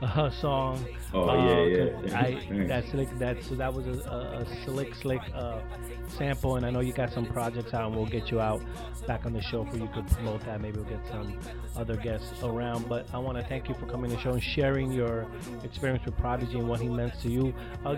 [0.01, 0.83] uh, song.
[1.13, 2.19] Oh, Uh, yeah, yeah.
[2.19, 5.61] I that slick that so that was a, a, a slick slick uh,
[6.09, 8.63] sample, and I know you got some projects out, and we'll get you out
[9.07, 10.61] back on the show for you could promote that.
[10.61, 11.39] Maybe we'll get some
[11.77, 12.89] other guests around.
[12.89, 15.27] But I want to thank you for coming to the show and sharing your
[15.63, 17.55] experience with Prodigy and what he meant to you.
[17.85, 17.97] Uh,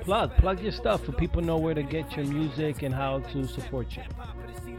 [0.00, 3.46] plug plug your stuff so people know where to get your music and how to
[3.46, 4.02] support you.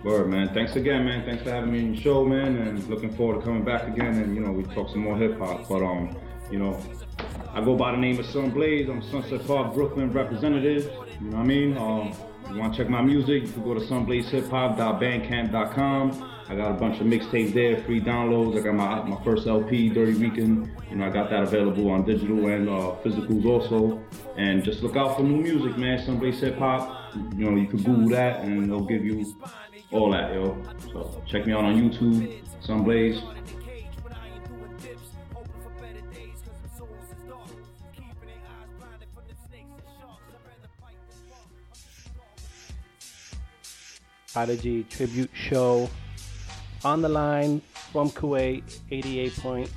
[0.03, 0.53] Word, man.
[0.53, 1.25] Thanks again, man.
[1.25, 2.57] Thanks for having me on your show, man.
[2.57, 4.17] And looking forward to coming back again.
[4.21, 5.67] And you know, we talk some more hip hop.
[5.67, 6.15] But um,
[6.51, 6.79] you know,
[7.51, 8.87] I go by the name of Sunblaze.
[8.89, 10.91] I'm Sunset Park, Brooklyn representative.
[11.19, 11.75] You know what I mean?
[11.77, 12.13] Um,
[12.51, 13.47] you want to check my music?
[13.47, 16.36] You can go to sunblazehiphop.bandcamp.com.
[16.49, 18.57] I got a bunch of mixtapes there, free downloads.
[18.57, 20.71] I got my my first LP, Dirty Weekend.
[20.89, 24.01] You know, I got that available on digital and uh, physicals also.
[24.37, 25.99] And just look out for new music, man.
[26.05, 27.13] Somebody said pop.
[27.35, 29.35] You know, you can Google that and they'll give you
[29.91, 30.57] all that, yo.
[30.93, 33.21] So check me out on YouTube, Sunblaze.
[44.31, 45.89] Prodigy tribute show
[46.83, 47.61] on the line
[47.91, 49.69] from Kuwait, 88.8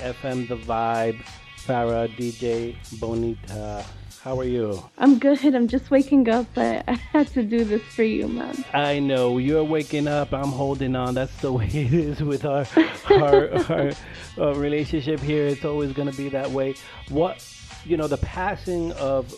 [0.00, 1.22] FM, The Vibe,
[1.66, 3.84] Farah, DJ Bonita.
[4.22, 4.82] How are you?
[4.98, 5.54] I'm good.
[5.54, 8.64] I'm just waking up, but I had to do this for you, man.
[8.72, 10.32] I know you're waking up.
[10.34, 11.14] I'm holding on.
[11.14, 12.66] That's the way it is with our
[13.10, 13.92] our, our,
[14.36, 15.46] uh relationship here.
[15.46, 16.74] It's always gonna be that way.
[17.08, 17.46] What
[17.84, 19.32] you know, the passing of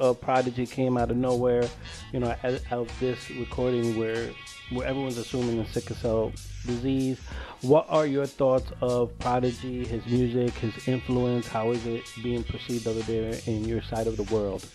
[0.00, 1.68] of Prodigy came out of nowhere.
[2.12, 4.30] You know, out of this recording where
[4.70, 6.32] where everyone's assuming a sickle cell
[6.66, 7.20] disease.
[7.62, 11.46] What are your thoughts of Prodigy, his music, his influence?
[11.46, 14.66] How is it being perceived over there in your side of the world?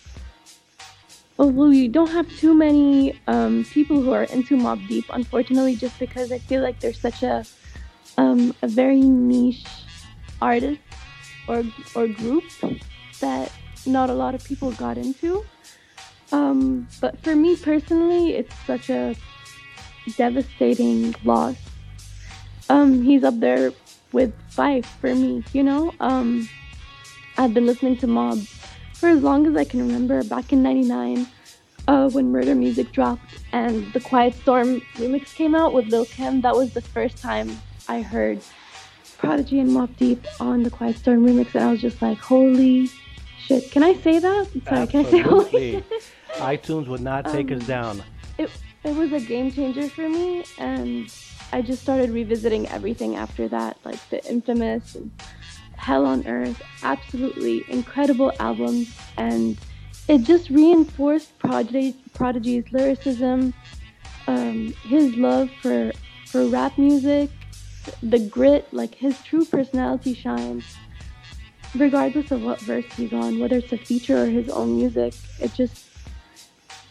[1.36, 5.98] Well, we don't have too many um, people who are into Mobb Deep, unfortunately, just
[5.98, 7.44] because I feel like they're such a
[8.16, 9.66] um, a very niche
[10.40, 10.80] artist
[11.48, 11.62] or
[11.94, 12.44] or group
[13.20, 13.52] that
[13.86, 15.44] not a lot of people got into.
[16.32, 19.14] Um, but for me personally, it's such a
[20.16, 21.56] devastating loss.
[22.68, 23.72] Um, he's up there
[24.12, 25.92] with Phife for me, you know.
[26.00, 26.48] Um,
[27.38, 28.46] I've been listening to Mobb
[28.94, 30.24] for as long as I can remember.
[30.24, 31.26] Back in '99,
[31.86, 36.40] uh, when Murder Music dropped and the Quiet Storm remix came out with Lil Kim,
[36.40, 38.40] that was the first time I heard
[39.18, 42.90] Prodigy and Mobb Deep on the Quiet Storm remix, and I was just like, "Holy
[43.46, 44.46] shit!" Can I say that?
[44.68, 45.22] Sorry, can I say
[46.54, 48.02] iTunes would not take us Um, down.
[48.38, 48.50] it,
[48.84, 51.12] it was a game changer for me and
[51.52, 54.96] i just started revisiting everything after that like the infamous
[55.76, 59.56] hell on earth absolutely incredible albums and
[60.08, 63.52] it just reinforced Prodigy, Prodigy's lyricism,
[64.28, 65.90] um, his love for
[66.26, 67.28] for rap music,
[68.02, 70.64] the grit, like his true personality shines
[71.78, 75.14] regardless of what verse he's on, whether it's a feature or his own music.
[75.40, 75.86] It just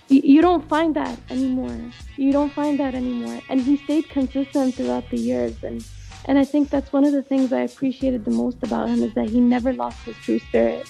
[0.07, 1.79] you, don't find that anymore.
[2.15, 3.41] You don't find that anymore.
[3.49, 5.83] And he stayed consistent throughout the years and
[6.27, 9.13] and I think that's one of the things I appreciated the most about him is
[9.13, 10.87] that he never lost his true spirit.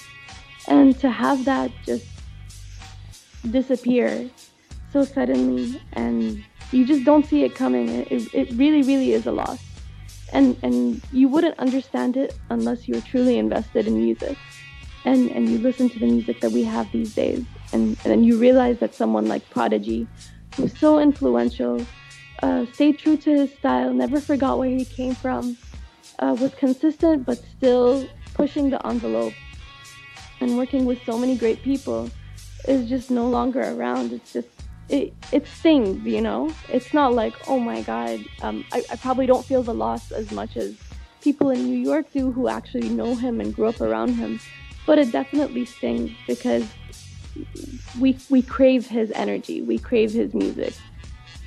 [0.66, 2.06] And to have that just
[3.50, 4.30] disappear
[4.92, 6.42] so suddenly and
[6.72, 9.65] you just don't see it coming, it, it really, really is a loss.
[10.32, 14.36] And, and you wouldn't understand it unless you're truly invested in music
[15.04, 17.44] and, and you listen to the music that we have these days.
[17.72, 20.08] And, and then you realize that someone like Prodigy,
[20.56, 21.84] who's so influential,
[22.42, 25.56] uh, stayed true to his style, never forgot where he came from,
[26.18, 29.32] uh, was consistent but still pushing the envelope
[30.40, 32.10] and working with so many great people
[32.68, 34.12] is just no longer around.
[34.12, 34.48] It's just
[34.88, 36.52] it it stings, you know.
[36.68, 38.24] It's not like oh my god.
[38.42, 40.74] Um, I, I probably don't feel the loss as much as
[41.22, 44.38] people in New York do who actually know him and grew up around him,
[44.86, 46.64] but it definitely stings because
[47.98, 50.74] we we crave his energy, we crave his music,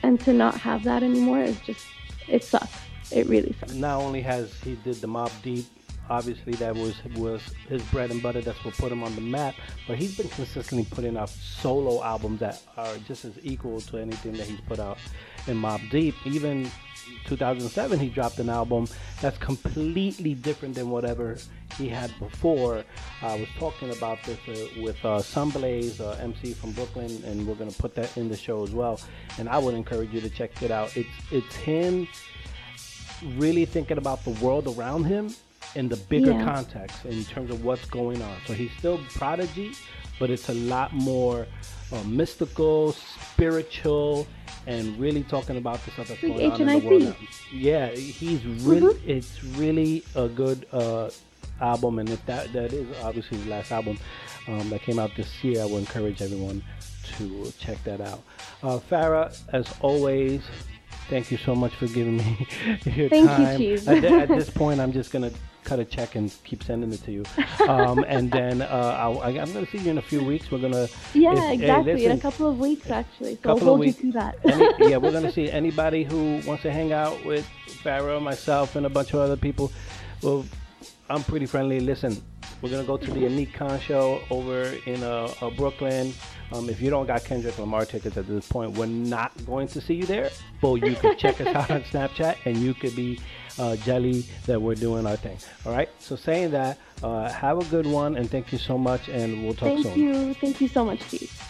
[0.04, 1.86] and to not have that anymore is just
[2.28, 2.78] it sucks.
[3.12, 3.74] It really sucks.
[3.74, 5.66] Not only has he did the Mobb Deep,
[6.10, 8.41] obviously that was was his bread and butter.
[8.41, 9.55] That's what put him on the map.
[9.88, 14.34] But he's been consistently putting out solo albums that are just as equal to anything
[14.34, 14.97] that he's put out
[15.47, 16.16] in Mobb Deep.
[16.26, 16.70] Even
[17.26, 18.88] 2007, he dropped an album
[19.22, 21.38] that's completely different than whatever
[21.78, 22.84] he had before.
[23.22, 27.55] I was talking about this uh, with uh, Sunblaze, uh, MC from Brooklyn, and we're
[27.55, 28.99] gonna put that in the show as well.
[29.38, 30.95] And I would encourage you to check it out.
[30.97, 32.07] It's it's him
[33.36, 35.34] really thinking about the world around him
[35.76, 36.43] in the bigger Yeah.
[36.43, 38.38] context in terms of what's going on.
[38.47, 39.72] So he's still prodigy,
[40.20, 41.47] but it's a lot more
[41.91, 42.91] uh, mystical,
[43.34, 44.28] spiritual,
[44.67, 47.01] and really talking about the stuff that's Like going on in the world.
[47.03, 47.15] now.
[47.51, 48.93] Yeah, he's really.
[48.93, 49.07] Mhm.
[49.07, 51.09] It's really a good uh,
[51.61, 53.97] album, and if that that is obviously his last album
[54.47, 56.63] um, that came out this year, I would encourage everyone
[57.17, 58.22] to check that out.
[58.61, 60.41] Uh, Farah, as always.
[61.09, 62.47] Thank you so much for giving me
[62.86, 63.57] your Thank time.
[63.57, 63.88] Cheese.
[63.88, 65.32] At, at this point, I'm just gonna
[65.64, 67.24] cut a check and keep sending it to you.
[67.68, 68.66] Um, and then uh,
[68.99, 70.49] I'll, I, I'm gonna see you in a few weeks.
[70.51, 72.05] We're gonna Yeah, if- hey, exactly.
[72.05, 73.36] in a couple of weeks, actually.
[73.36, 74.03] So couple I'll of hold weeks.
[74.03, 74.38] you to that.
[74.45, 77.47] any, yeah, we're gonna see anybody who wants to hang out with
[77.84, 79.72] Farrah, myself, and a bunch of other people.
[80.24, 80.45] Well,
[81.10, 81.80] I'm pretty friendly.
[81.80, 82.22] Listen,
[82.62, 86.14] we're gonna go to the Unique Con show over in uh, uh, Brooklyn.
[86.51, 89.80] Um, if you don't got Kendrick Lamar tickets at this point, we're not going to
[89.80, 90.32] see you there.
[90.62, 93.20] But you can check us out on Snapchat, and you could be
[93.58, 95.38] uh, jelly that we're doing our thing.
[95.66, 95.89] All right.
[96.00, 99.54] So saying that, uh, have a good one, and thank you so much, and we'll
[99.54, 99.93] talk Thank soon.
[99.93, 100.34] Thank you.
[100.36, 101.50] Thank you so much, Chief.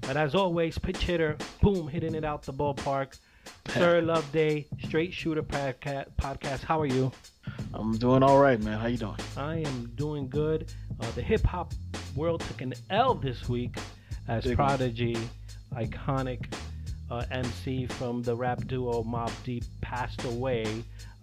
[0.00, 3.18] But as always, pitch hitter, boom, hitting it out the ballpark.
[3.68, 6.62] Sir Love Day, Straight Shooter podcast.
[6.62, 7.10] How are you?
[7.72, 8.78] I'm doing all right, man.
[8.78, 9.16] How you doing?
[9.36, 10.72] I am doing good.
[11.00, 11.72] Uh, the hip hop
[12.14, 13.76] world took an L this week
[14.28, 14.68] as Big one.
[14.68, 15.16] Prodigy,
[15.74, 16.52] iconic
[17.10, 20.66] uh, MC from the rap duo Mobb Deep, passed away.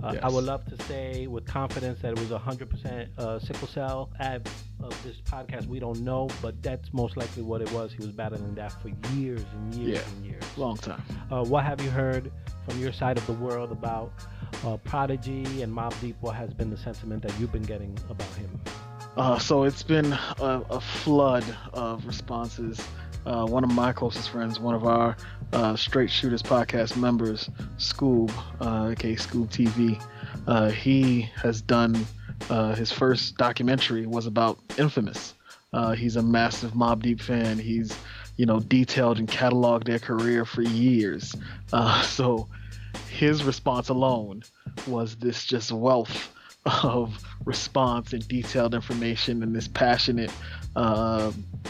[0.04, 4.10] Uh, I would love to say with confidence that it was 100% uh, sickle cell.
[4.20, 4.48] At
[4.80, 7.92] of this podcast, we don't know, but that's most likely what it was.
[7.92, 10.12] He was battling that for years and years Yeah.
[10.16, 10.44] and years.
[10.58, 11.04] Long time.
[11.32, 12.32] Uh, what have you heard
[12.68, 14.12] from your side of the world about
[14.66, 16.16] uh, Prodigy and Mobb Deep?
[16.22, 18.60] What has been the sentiment that you've been getting about him?
[19.18, 21.44] Uh, so it's been a, a flood
[21.74, 22.80] of responses.
[23.26, 25.16] Uh, one of my closest friends, one of our
[25.54, 30.02] uh, Straight Shooters podcast members, Scoob, uh, aka Scoob TV,
[30.48, 32.06] uh, he has done
[32.50, 35.36] uh, his first documentary was about Infamous.
[35.74, 37.60] Uh, he's a massive Mobb Deep fan.
[37.60, 37.96] He's
[38.38, 41.36] you know detailed and cataloged their career for years.
[41.72, 42.48] Uh, so
[43.08, 44.44] his response alone
[44.88, 46.30] was this just wealth
[46.84, 50.32] of response and detailed information and this passionate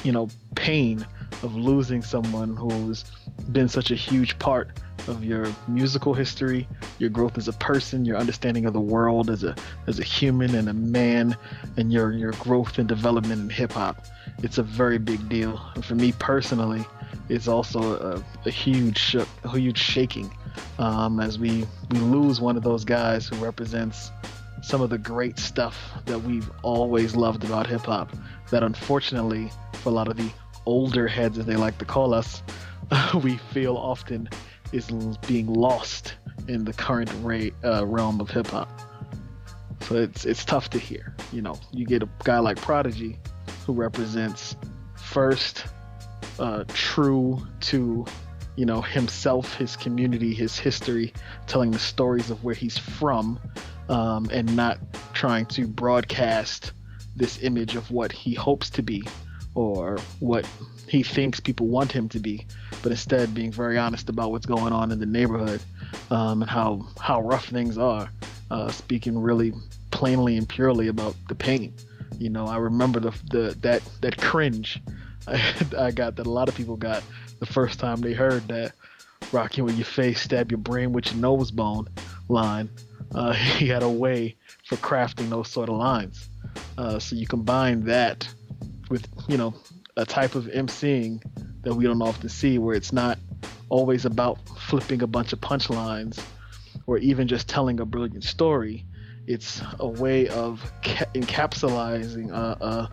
[0.04, 1.06] you know pain
[1.43, 3.05] of losing someone who's
[3.51, 4.69] been such a huge part
[5.07, 6.67] of your musical history
[6.99, 9.55] your growth as a person your understanding of the world as a
[9.88, 11.36] as a human and a man
[11.77, 14.05] and your your growth and development in hip hop.
[14.43, 15.61] It's a very big deal.
[15.75, 16.86] And for me personally
[17.29, 20.32] it's also a, a huge a huge shaking
[20.79, 24.11] um, as we we lose one of those guys who represents
[24.61, 28.11] some of the great stuff that we've always loved about hip hop
[28.51, 30.29] that unfortunately for a lot of the
[30.66, 32.43] older heads as they like to call us
[33.24, 34.30] we feel often
[34.72, 34.89] is
[35.28, 36.16] being lost
[36.47, 37.09] in the current
[37.64, 38.70] uh, realm of hip hop
[39.82, 41.16] So it's it's tough to hear.
[41.32, 43.20] You know, you get a guy like Prodigy,
[43.66, 44.55] who represents
[44.95, 45.66] first
[46.39, 48.05] uh, true to
[48.55, 51.14] you know himself, his community, his history,
[51.47, 53.39] telling the stories of where he's from,
[53.89, 54.80] um, and not
[55.14, 56.74] trying to broadcast
[57.16, 59.03] this image of what he hopes to be
[59.56, 60.45] or what
[60.88, 62.45] he thinks people want him to be,
[62.82, 65.62] but instead being very honest about what's going on in the neighborhood
[66.10, 68.10] um, and how how rough things are.
[68.49, 69.54] Uh, speaking really
[69.91, 71.74] plainly and purely about the pain.
[72.20, 74.82] You know, I remember the, the that that cringe
[75.28, 77.04] I, I got that a lot of people got
[77.39, 78.74] the first time they heard that
[79.32, 81.88] "rocking with your face, stab your brain with your nose bone"
[82.30, 82.70] line.
[83.14, 84.36] Uh, he had a way
[84.66, 86.30] for crafting those sort of lines.
[86.78, 88.28] Uh, so you combine that
[88.91, 89.55] with you know
[89.97, 91.21] a type of emceeing
[91.63, 93.17] that we don't often see, where it's not
[93.69, 96.21] always about flipping a bunch of punchlines
[96.85, 98.85] or even just telling a brilliant story.
[99.27, 102.89] It's a way of ca- encapsulating a, a,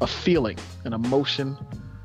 [0.00, 1.58] a feeling, an emotion,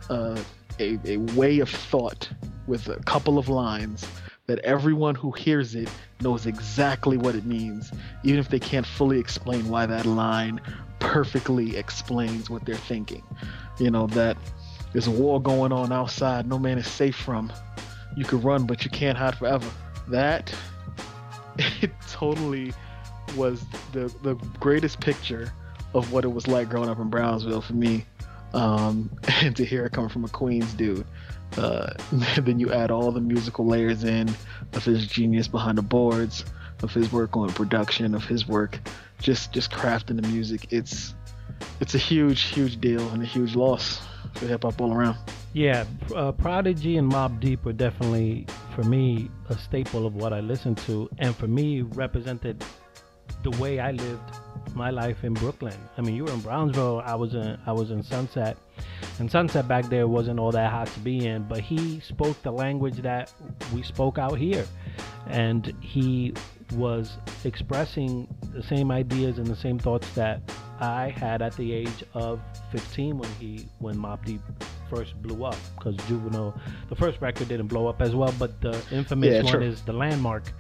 [0.10, 0.42] uh,
[0.80, 2.30] a, a way of thought
[2.66, 4.06] with a couple of lines
[4.48, 5.90] that everyone who hears it
[6.22, 7.92] knows exactly what it means,
[8.24, 10.62] even if they can't fully explain why that line
[11.00, 13.24] perfectly explains what they're thinking.
[13.78, 14.38] You know, that
[14.94, 17.52] there's a war going on outside, no man is safe from.
[18.16, 19.70] You can run, but you can't hide forever.
[20.08, 20.54] That,
[21.82, 22.74] it totally
[23.36, 25.52] was the, the greatest picture
[25.94, 28.06] of what it was like growing up in Brownsville for me.
[28.54, 31.06] Um, and to hear it coming from a Queens dude.
[31.56, 31.94] Uh,
[32.42, 34.30] then you add all the musical layers in
[34.74, 36.46] of his genius behind the boards,
[36.84, 38.80] of his work on production, of his work
[39.20, 40.68] just just crafting the music.
[40.72, 41.14] It's
[41.80, 44.02] it's a huge, huge deal and a huge loss
[44.36, 45.18] for hip hop all around.
[45.54, 45.86] Yeah,
[46.16, 48.46] uh, Prodigy and Mobb Deep were definitely,
[48.76, 52.64] for me, a staple of what I listened to, and for me, represented
[53.42, 54.37] the way I lived
[54.78, 55.78] my life in Brooklyn.
[55.98, 58.58] I mean, you were in Brownsville, I was in I was in Sunset,
[59.20, 62.52] and Sunset back there wasn't all that hot to be in, but he spoke the
[62.52, 63.32] language that
[63.74, 64.66] we spoke out here,
[65.28, 66.34] and he
[66.74, 70.42] was expressing the same ideas and the same thoughts that
[70.80, 72.40] I had at the age of
[72.72, 74.42] 15 when he when Mobb Deep
[74.90, 76.54] first blew up because Juvenile
[76.90, 79.62] the first record didn't blow up as well but the infamous Yeah, one true.
[79.64, 80.52] is the Landmark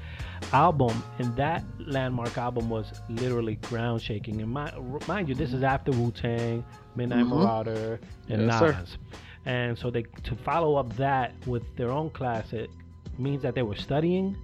[0.53, 4.71] album and that Landmark album was literally ground shaking and my,
[5.07, 6.63] mind you this is after Wu-Tang
[6.95, 7.29] Midnight Mhm.
[7.29, 8.97] Marauder and Yes, Nas sir.
[9.45, 12.69] and so they to follow up that with their own classic
[13.17, 14.35] means that they were studying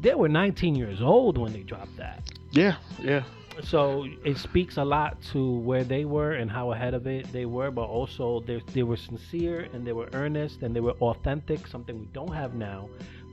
[0.00, 3.22] they were 19 years old when they dropped that Yeah, yeah.
[3.62, 7.44] so it speaks a lot to where they were and how ahead of it they
[7.46, 11.66] were but also they, they were sincere and they were earnest and they were authentic
[11.66, 12.88] something we don't have now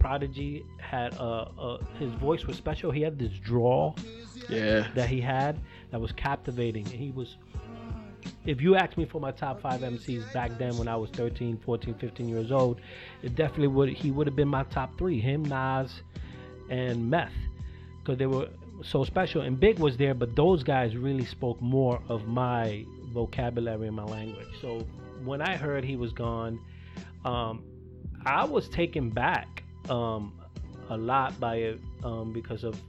[0.06, 3.96] prodigy had a, a his voice was special he had this drawl
[4.48, 4.88] Yeah.
[4.94, 7.38] that he had that was captivating he was
[8.46, 11.58] if you asked me for my top five MCs back then when I was 13,
[11.66, 12.80] 14, 15 years old,
[13.24, 15.20] it definitely would he would have been my top three.
[15.20, 15.92] Him, Nas,
[16.70, 17.34] and Meth,
[18.00, 18.50] because they were
[18.84, 19.42] so special.
[19.42, 24.04] And Big was there, but those guys really spoke more of my vocabulary and my
[24.06, 24.48] language.
[24.62, 24.86] So
[25.24, 26.60] when I heard he was gone,
[27.26, 27.64] um,
[28.26, 30.34] I was taken back um,
[30.90, 32.80] a lot by it um, because of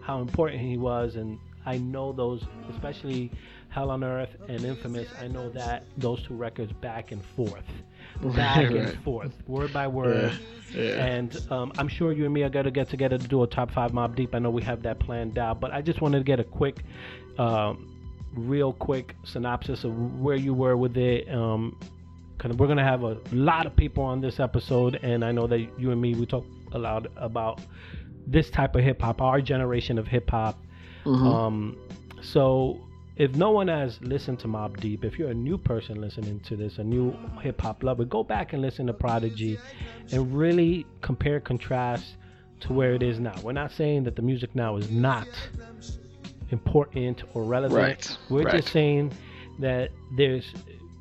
[0.00, 3.30] how important he was and I know those especially
[3.68, 7.64] Hell on Earth and Infamous I know that those two records back and forth
[8.34, 8.96] back Right, and right.
[9.02, 10.32] forth word by word
[10.74, 11.04] Yeah, yeah.
[11.06, 13.46] and um, I'm sure you and me are going to get together to do a
[13.46, 16.18] top five Mobb Deep I know we have that planned out but I just wanted
[16.18, 16.84] to get a quick
[17.38, 17.92] um,
[18.34, 21.78] real quick synopsis of where you were with it um,
[22.38, 25.58] Cause we're gonna have a lot of people on this episode, and I know that
[25.78, 27.60] you and me we talk a lot about
[28.26, 30.58] this type of hip hop, our generation of hip hop.
[31.04, 31.34] Mhm.
[31.34, 31.76] Um,
[32.20, 32.78] so
[33.16, 36.56] if no one has listened to Mobb Deep, if you're a new person listening to
[36.56, 39.58] this, a new hip hop lover, go back and listen to Prodigy,
[40.12, 42.16] and really compare contrast
[42.60, 43.34] to where it is now.
[43.42, 45.28] We're not saying that the music now is not
[46.50, 47.78] important or relevant.
[47.80, 48.56] Right, We're right.
[48.56, 49.12] just saying
[49.58, 50.52] that there's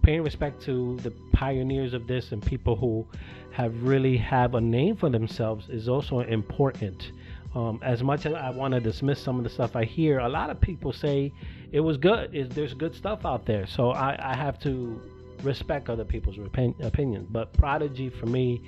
[0.06, 3.08] paying respect to the pioneers of this and people who
[3.51, 7.12] have really have a name for themselves is also important.
[7.56, 10.30] Um, as much as I want to dismiss some of the stuff I hear, a
[10.30, 11.34] lot of people say
[11.72, 12.36] it was good.
[12.36, 15.01] Is there's good stuff out there, so I, I have to
[15.41, 17.28] respect other people's opin- opinions.
[17.32, 18.62] But Prodigy for me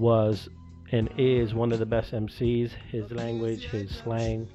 [0.00, 0.48] was
[0.90, 2.72] and is one of the best MCs.
[2.90, 4.48] His language, his slang,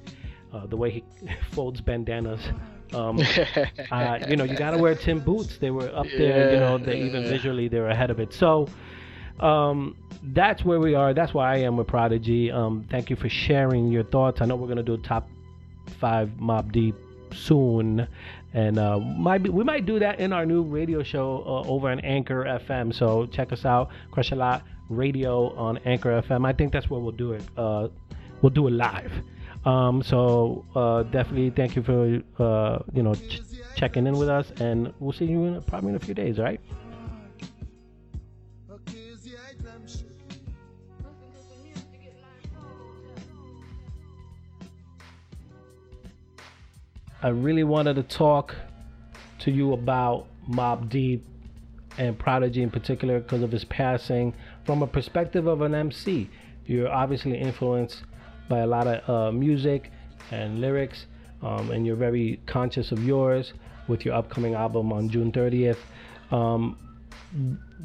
[0.52, 1.04] uh, the way he
[1.52, 2.42] folds bandanas.
[2.94, 3.18] Um,
[3.90, 5.58] uh, you know, you gotta wear Tim boots.
[5.58, 6.54] They were up there.
[6.54, 8.32] You know, they even visually they were ahead of it.
[8.32, 8.68] So
[9.40, 11.14] um, that's where we are.
[11.14, 12.50] That's where I am with Prodigy.
[12.50, 14.40] Um, thank you for sharing your thoughts.
[14.40, 15.28] I know we're gonna do a top
[16.00, 16.94] five Mobb Deep
[17.32, 18.06] soon,
[18.54, 21.88] and uh, might be, we might do that in our new radio show uh, over
[21.90, 22.94] on Anchor FM.
[22.94, 26.46] So check us out, Crush a Lot Radio on Anchor FM.
[26.46, 27.42] I think that's where we'll do it.
[27.56, 27.88] Uh,
[28.42, 29.12] we'll do it live.
[29.64, 33.42] Um, so uh, definitely thank you for uh, you know ch-
[33.76, 36.38] checking in with us, and we'll see you in probably in a few days.
[36.38, 36.60] Right.
[47.24, 48.56] I really wanted to talk
[49.40, 51.24] to you about Mobb Deep
[51.96, 54.34] and Prodigy in particular because of his passing
[54.64, 56.28] from a perspective of an MC.
[56.66, 58.02] You're obviously influenced
[58.52, 59.90] by a lot of uh, music
[60.30, 61.06] and lyrics,
[61.40, 63.54] um, and you're very conscious of yours
[63.88, 65.78] with your upcoming album on June 30th.
[66.30, 66.76] Um,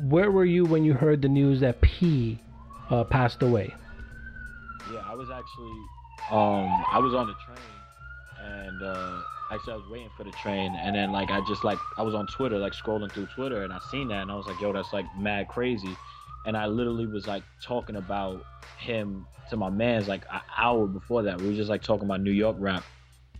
[0.09, 2.38] where were you when you heard the news that P
[2.89, 3.74] uh, passed away?
[4.91, 5.78] Yeah, I was actually,
[6.32, 7.72] um, I was on the train,
[8.43, 11.80] and uh, actually I was waiting for the train, and then like I just like
[11.97, 14.47] I was on Twitter, like scrolling through Twitter, and I seen that, and I was
[14.47, 15.95] like, yo, that's like mad crazy,
[16.48, 18.43] and I literally was like talking about
[18.80, 21.39] him to my man's like an hour before that.
[21.39, 22.84] We were just like talking about New York rap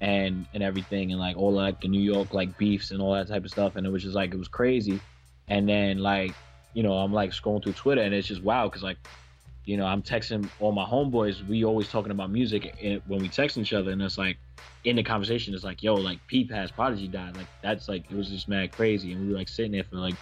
[0.02, 3.28] and and everything, and like all like the New York like beefs and all that
[3.28, 5.00] type of stuff, and it was just like it was crazy,
[5.48, 6.34] and then like
[6.74, 8.98] you know I'm like scrolling through Twitter, and it's just wow, because like
[9.68, 11.46] you know, I'm texting all my homeboys.
[11.46, 14.38] We always talking about music and when we text each other, and it's like
[14.86, 17.36] in the conversation, it's like, yo, like P passed, Prodigy died.
[17.36, 19.98] Like that's like it was just mad crazy, and we were like sitting there for
[19.98, 20.16] like,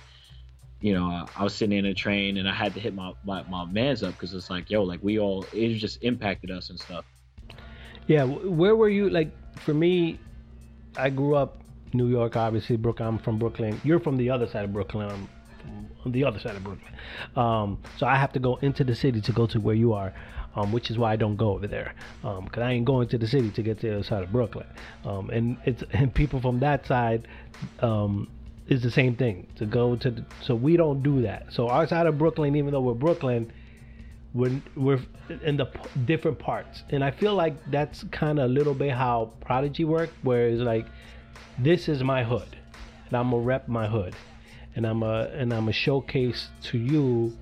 [0.85, 3.41] you know, I, was sitting in a train, and I had to hit my my,
[3.49, 6.79] my man's up because it's like, yo, like we all it just impacted us and
[6.79, 7.05] stuff.
[8.05, 9.09] Yeah, where were you?
[9.09, 10.19] Like for me,
[10.95, 11.63] I grew up
[11.93, 12.77] New York, obviously.
[12.77, 13.07] Brooklyn.
[13.07, 13.81] I'm from Brooklyn.
[13.83, 15.09] You're from the other side of Brooklyn.
[15.09, 15.27] I'm
[16.05, 16.93] on the other side of Brooklyn.
[17.35, 20.13] Um, so I have to go into the city to go to where you are,
[20.55, 21.95] um, which is why I don't go over there.
[22.21, 24.67] Because I ain't going to the city to get to the other side of Brooklyn.
[25.03, 27.27] Um, and it's and people from that side
[27.79, 28.27] um,
[28.67, 30.11] is the same thing to go to.
[30.11, 31.53] The, so we don't do that.
[31.53, 33.51] So outside of Brooklyn, even though we're Brooklyn,
[34.33, 34.99] we're, we're
[35.43, 36.83] in the p- different parts.
[36.89, 40.61] And I feel like that's kind of a little bit how Prodigy worked, where it's
[40.61, 40.85] like,
[41.59, 42.57] this is my hood,
[43.07, 44.13] and I'm gonna rep my hood
[44.75, 47.35] and I'm a and I'm a showcase to you,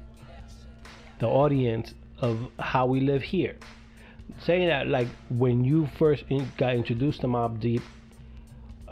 [1.19, 3.55] the audience, of how we live here.
[4.39, 7.81] Saying that, like when you first in, got introduced to Mobb Deep,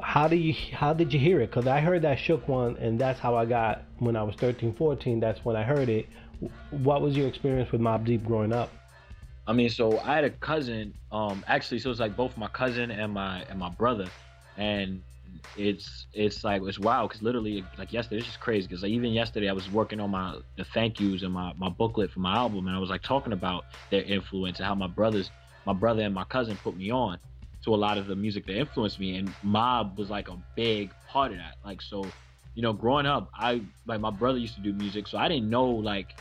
[0.04, 1.50] how did you how did you hear it?
[1.50, 4.76] Because I heard that Shook one, and that's how I got when I was 13,
[4.76, 5.20] 14.
[5.20, 6.10] That's when I heard it.
[6.70, 8.74] What was your experience with Mobb Deep growing up?
[9.48, 10.94] I mean, so I had a cousin.
[11.12, 14.12] Um, actually, so it's like both my cousin and my and my brother,
[14.56, 15.04] and
[15.56, 19.12] it's it's like it's wild because literally like yesterday it's just crazy because like even
[19.12, 22.36] yesterday I was working on my the thank yous and my my booklet for my
[22.36, 25.32] album and I was like talking about their influence and how my brothers
[25.66, 27.20] my brother and my cousin put me on
[27.64, 30.94] to a lot of the music that influenced me and Mobb was like a big
[31.08, 32.16] part of that like so
[32.56, 35.50] you know growing up I like my brother used to do music so I didn't
[35.50, 36.16] know like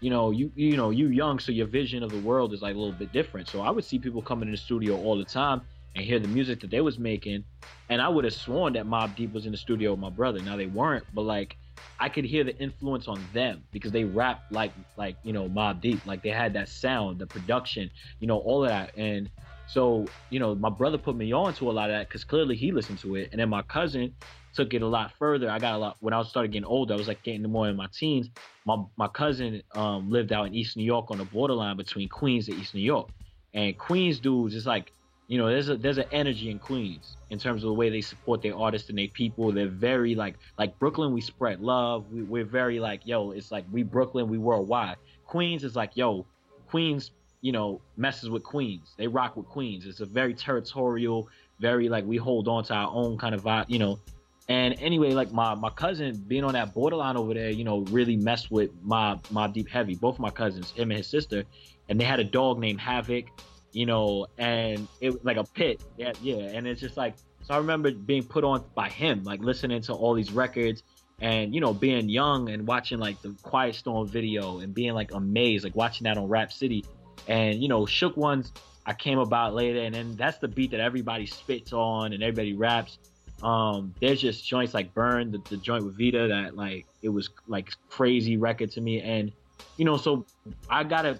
[0.00, 2.74] you know you you know you young so your vision of the world is like
[2.74, 5.24] a little bit different so I would see people coming in the studio all the
[5.24, 5.62] time
[5.94, 7.44] and hear the music that they was making
[7.88, 10.40] and I would have sworn that Mobb Deep was in the studio with my brother.
[10.42, 11.56] Now they weren't, but like
[11.98, 15.80] I could hear the influence on them because they rap like like you know Mobb
[15.80, 18.96] Deep, like they had that sound, the production, you know, all of that.
[18.96, 19.30] And
[19.68, 22.56] so you know, my brother put me on to a lot of that because clearly
[22.56, 24.14] he listened to it, and then my cousin
[24.54, 25.50] took it a lot further.
[25.50, 26.94] I got a lot when I started getting older.
[26.94, 28.28] I was like getting more in my teens.
[28.64, 32.48] My my cousin um, lived out in East New York on the borderline between Queens
[32.48, 33.08] and East New York,
[33.54, 34.92] and Queens dudes is like
[35.28, 38.00] you know, there's a there's an energy in Queens in terms of the way they
[38.00, 39.52] support their artists and their people.
[39.52, 41.12] They're very like like Brooklyn.
[41.12, 42.06] We spread love.
[42.10, 43.32] We, we're very like yo.
[43.32, 44.28] It's like we Brooklyn.
[44.28, 44.96] We worldwide.
[45.24, 46.26] Queens is like yo.
[46.68, 47.10] Queens,
[47.46, 48.94] you know, messes with Queens.
[48.96, 49.86] They rock with Queens.
[49.86, 51.28] It's a very territorial,
[51.60, 54.00] very like we hold on to our own kind of vibe, you know.
[54.48, 58.16] And anyway, like my my cousin being on that borderline over there, you know, really
[58.16, 59.94] messed with my my deep heavy.
[59.94, 61.44] Both my cousins, him and his sister,
[61.88, 63.26] and they had a dog named Havoc
[63.72, 65.82] you know, and it was like a pit.
[65.98, 66.36] Yeah, yeah.
[66.36, 69.92] And it's just like so I remember being put on by him, like listening to
[69.92, 70.82] all these records
[71.20, 75.12] and you know, being young and watching like the Quiet Storm video and being like
[75.12, 76.84] amazed, like watching that on Rap City.
[77.28, 78.52] And you know, Shook Ones
[78.86, 82.54] I came about later and then that's the beat that everybody spits on and everybody
[82.54, 82.98] raps.
[83.42, 87.30] Um, there's just joints like Burn, the, the joint with Vita that like it was
[87.48, 89.00] like crazy record to me.
[89.00, 89.32] And
[89.76, 90.24] you know, so
[90.70, 91.18] I gotta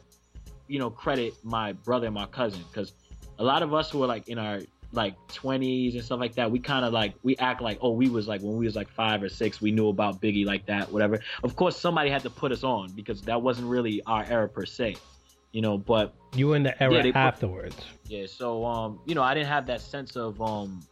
[0.68, 2.92] you know, credit my brother and my cousin because
[3.38, 4.60] a lot of us who are like in our
[4.92, 8.08] like 20s and stuff like that, we kind of like we act like oh we
[8.08, 10.90] was like when we was like five or six we knew about Biggie like that
[10.90, 11.20] whatever.
[11.42, 14.64] Of course somebody had to put us on because that wasn't really our era per
[14.64, 14.96] se,
[15.56, 15.78] you know.
[15.78, 17.76] But You were in the era Yeah, afterwards.
[18.08, 20.86] yeah, so um, you know, I didn't have that sense of um,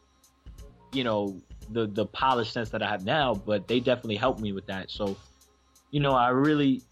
[0.91, 1.37] you know,
[1.71, 4.91] the the polished sense that I have now, but they definitely helped me with that.
[4.91, 5.19] So,
[5.91, 6.83] you know, I really,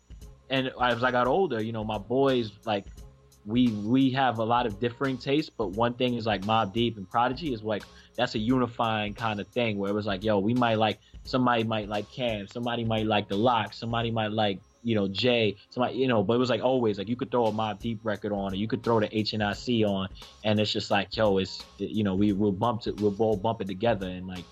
[0.51, 2.85] and as I got older, you know, my boys like
[3.47, 6.99] we we have a lot of differing tastes, but one thing is like Mobb Deep
[6.99, 7.85] and Prodigy is like
[8.17, 11.65] that's a unifying kind of thing where it was like, yo, we might like somebody
[11.65, 15.97] might like Cam, somebody might like the LOX, somebody might like you know Jay, somebody
[15.97, 18.33] you know, but it was like always like you could throw a Mobb Deep record
[18.33, 20.09] on, or you could throw the HNIC on,
[20.45, 23.61] and it's just like, yo, it's you know we we'll bump it, we'll both bump
[23.61, 24.45] it together, and like,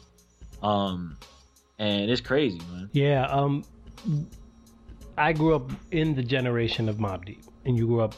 [0.63, 1.17] um,
[1.79, 2.91] and it's crazy, man.
[2.93, 3.65] Yeah, um,
[5.19, 8.15] I grew up in the generation of Mobb Deep, and you grew up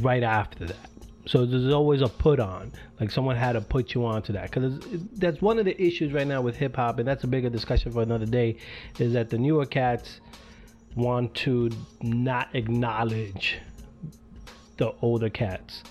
[0.00, 0.90] right after that.
[1.26, 4.50] So there's always a put on, like someone had to put you on to that,
[4.50, 4.80] because
[5.16, 7.92] that's one of the issues right now with hip hop, and that's a bigger discussion
[7.92, 8.56] for another day.
[8.98, 10.20] Is that the newer cats
[10.98, 11.70] want to
[12.02, 13.58] not acknowledge
[14.76, 15.82] the older cats,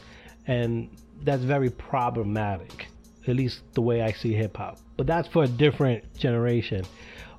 [0.45, 0.89] and
[1.23, 2.87] that's very problematic.
[3.27, 6.85] At least the way I see hip hop, but that's for a different generation.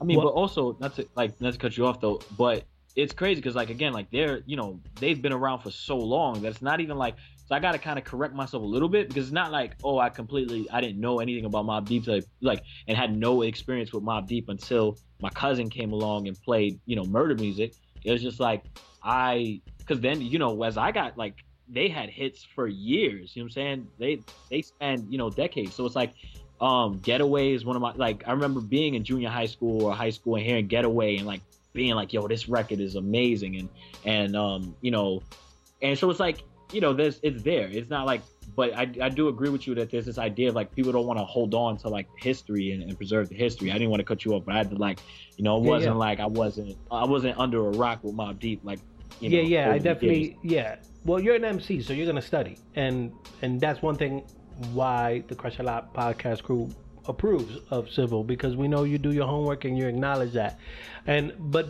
[0.01, 2.65] I mean, Well- but also not to like not to cut you off though, but
[2.97, 6.43] it's crazy because like again, like they're you know they've been around for so long
[6.43, 7.15] that it's not even like
[7.49, 9.75] so I got to kind of correct myself a little bit because it's not like
[9.83, 13.43] oh I completely I didn't know anything about Mobb Deep like, like and had no
[13.43, 17.75] experience with Mobb Deep until my cousin came along and played you know murder music.
[18.05, 18.65] It was just like
[19.03, 21.37] I because then you know as I got like
[21.67, 23.35] they had hits for years.
[23.35, 23.89] You know what I'm saying?
[23.99, 25.75] They they spanned you know decades.
[25.75, 26.13] So it's like
[26.61, 29.95] um Getaway is one of my like I remember being in junior high school or
[29.95, 31.41] high school and hearing Getaway and like
[31.73, 33.69] being like yo this record is amazing and
[34.05, 35.23] and um you know
[35.81, 36.43] and so it's like
[36.73, 38.23] you know there's it's there it's not like
[38.57, 41.07] but I, I do agree with you that there's this idea of like people don't
[41.07, 44.01] want to hold on to like history and, and preserve the history I didn't want
[44.01, 45.01] to cut you off but I had to like
[45.37, 45.99] you know it Yeah, wasn't yeah.
[45.99, 48.81] like I wasn't I wasn't under a rock with Mobb Deep like
[49.21, 50.29] you yeah, know, yeah, I over the years.
[50.31, 50.77] definitely, yeah.
[51.05, 53.13] Well, you're an MC, so you're gonna study, and
[53.43, 54.23] and that's one thing
[54.73, 56.69] why the Crush a Lot podcast crew
[57.09, 60.61] approves of Civil because we know you do your homework and you acknowledge that,
[61.07, 61.69] and but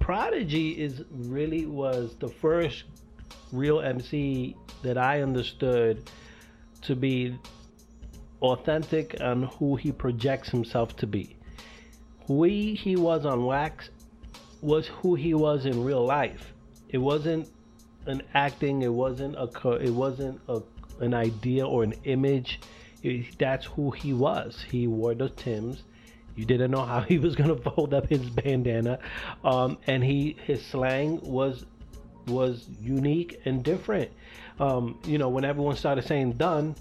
[0.00, 2.84] Prodigy is really was the first
[3.52, 6.10] real MC that I understood
[6.82, 7.38] to be
[8.40, 11.36] authentic on who he projects himself to be.
[12.26, 13.90] Who he, he was on wax
[14.60, 16.52] was who he was in real life.
[16.88, 17.48] It wasn't
[18.06, 18.82] an acting.
[18.82, 19.70] It wasn't a.
[19.72, 20.62] It wasn't a
[21.00, 22.60] an idea or an image.
[23.02, 24.64] It- that's who he was.
[24.70, 25.82] He wore the Tims.
[26.36, 28.98] You didn't know how he was gonna fold up his bandana,
[29.44, 31.64] um, and he his slang was
[32.26, 34.10] was unique and different.
[34.60, 36.74] Um, you know, when everyone started saying "done,"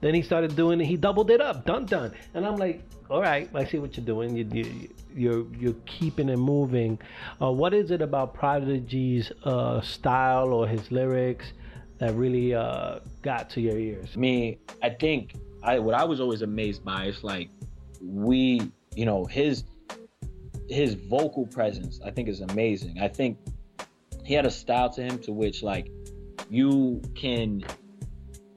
[0.00, 0.86] then he started doing it.
[0.86, 2.12] He doubled it up, done, done.
[2.34, 4.36] And I'm like, all right, I see what you're doing.
[4.36, 6.98] You, you, you're you're keeping it moving.
[7.40, 11.52] Uh, what is it about Prodigy's uh, style or his lyrics
[11.98, 14.10] that really uh, got to your ears?
[14.14, 17.50] I mean, I think I what I was always amazed by is like
[18.00, 19.64] we, you know, his
[20.68, 22.98] his vocal presence I think is amazing.
[23.00, 23.38] I think
[24.32, 25.90] he had a style to him to which like
[26.48, 27.62] you can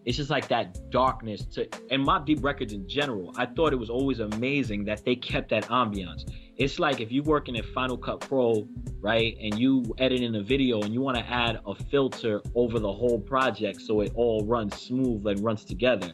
[0.05, 3.34] it's just like that darkness to and Mobb Deep Records in general.
[3.36, 6.32] I thought it was always amazing that they kept that ambiance.
[6.55, 8.65] It's like if you working in Final Cut Pro,
[9.01, 12.93] right, and you editing a video and you want to add a filter over the
[12.93, 16.13] whole project so it all runs smooth and runs together.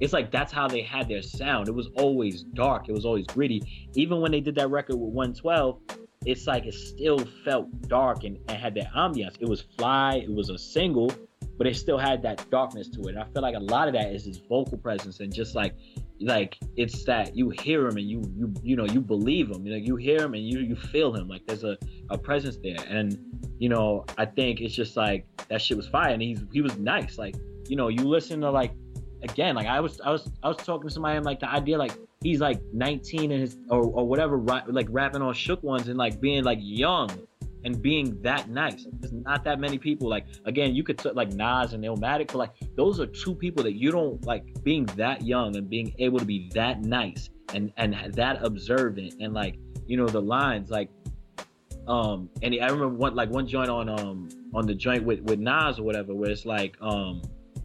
[0.00, 1.68] It's like that's how they had their sound.
[1.68, 2.88] It was always dark.
[2.88, 3.90] It was always gritty.
[3.94, 8.38] Even when they did that record with 112, it's like it still felt dark and,
[8.48, 9.36] and had that ambiance.
[9.40, 10.16] It was fly.
[10.16, 11.12] It was a single,
[11.58, 13.10] but it still had that darkness to it.
[13.10, 15.74] And I feel like a lot of that is his vocal presence and just like
[16.20, 19.66] like it's that you hear him and you you you know you believe him.
[19.66, 21.28] You know you hear him and you you feel him.
[21.28, 21.76] Like there's a
[22.10, 22.84] a presence there.
[22.88, 23.18] And
[23.58, 26.12] you know I think it's just like that shit was fire.
[26.12, 27.18] And he's he was nice.
[27.18, 27.34] Like
[27.68, 28.72] you know you listen to like
[29.22, 31.78] again like I was I was I was talking to somebody and like the idea
[31.78, 35.98] like he's like 19 and his or, or whatever like rapping on shook ones and
[35.98, 37.10] like being like young
[37.64, 38.86] and being that nice.
[39.00, 40.08] There's not that many people.
[40.08, 43.62] Like again, you could t- like Nas and Illmatic, but like those are two people
[43.64, 47.72] that you don't like being that young and being able to be that nice and
[47.76, 49.56] and that observant and like
[49.86, 50.88] you know the lines like
[51.86, 55.38] um and I remember one like one joint on um on the joint with with
[55.38, 57.22] Nas or whatever where it's like um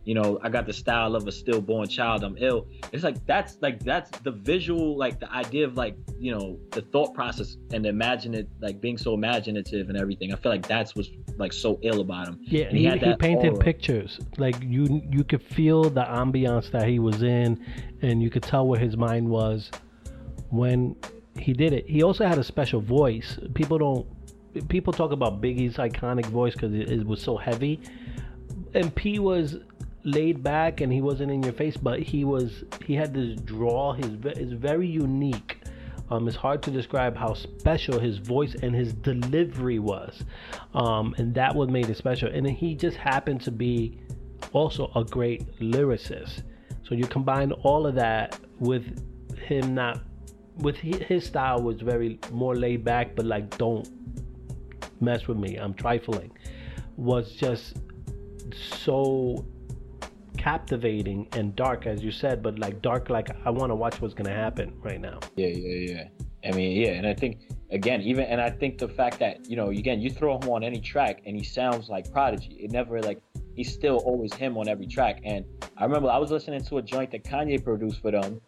[0.07, 2.59] you know I got the style of a stillborn child I'm ill
[2.93, 6.81] it's like that's like that's the visual like the idea of like you know the
[6.81, 10.95] thought process and imagine it like being so imaginative and everything I feel like that's
[10.95, 13.63] what's like so ill about him Yeah, And he, had he painted aura.
[13.69, 14.19] pictures.
[14.37, 17.49] Like you you could feel the ambiance that he was in
[18.01, 19.69] and you could tell where his mind was
[20.49, 20.95] when
[21.37, 21.83] he did it.
[21.87, 23.37] He also had a special voice.
[23.53, 24.07] People don't
[24.69, 27.79] people talk about Biggie's iconic voice cuz it, it was so heavy,
[28.73, 29.57] and P was
[30.07, 33.93] laid back and he wasn't in your face, but he was he had this draw.
[33.93, 35.59] His is very unique.
[36.09, 40.23] Um, it's hard to describe how special his voice and his delivery was,
[40.73, 42.29] um, and that what made it special.
[42.29, 43.99] And he just happened to be
[44.53, 46.43] also a great lyricist.
[46.87, 48.85] So you combine all of that with
[49.37, 49.99] him not
[50.59, 53.87] with his style was very more laid back, but like don't
[55.01, 55.57] mess with me.
[55.57, 56.31] I'm trifling.
[56.95, 57.77] Was just
[58.53, 59.45] so
[60.47, 64.13] captivating and dark as you said, but like dark like I want to watch what's
[64.13, 65.19] gonna happen right now.
[65.35, 66.49] Yeah, yeah, yeah.
[66.49, 69.57] I mean, yeah, and I think again, even and I think the fact that you
[69.57, 72.53] know, again, you throw him on any track and he sounds like Prodigy.
[72.63, 73.19] It never like
[73.57, 75.19] he's still always him on every track.
[75.25, 75.43] And
[75.77, 78.39] I remember I was listening to a joint that Kanye produced for them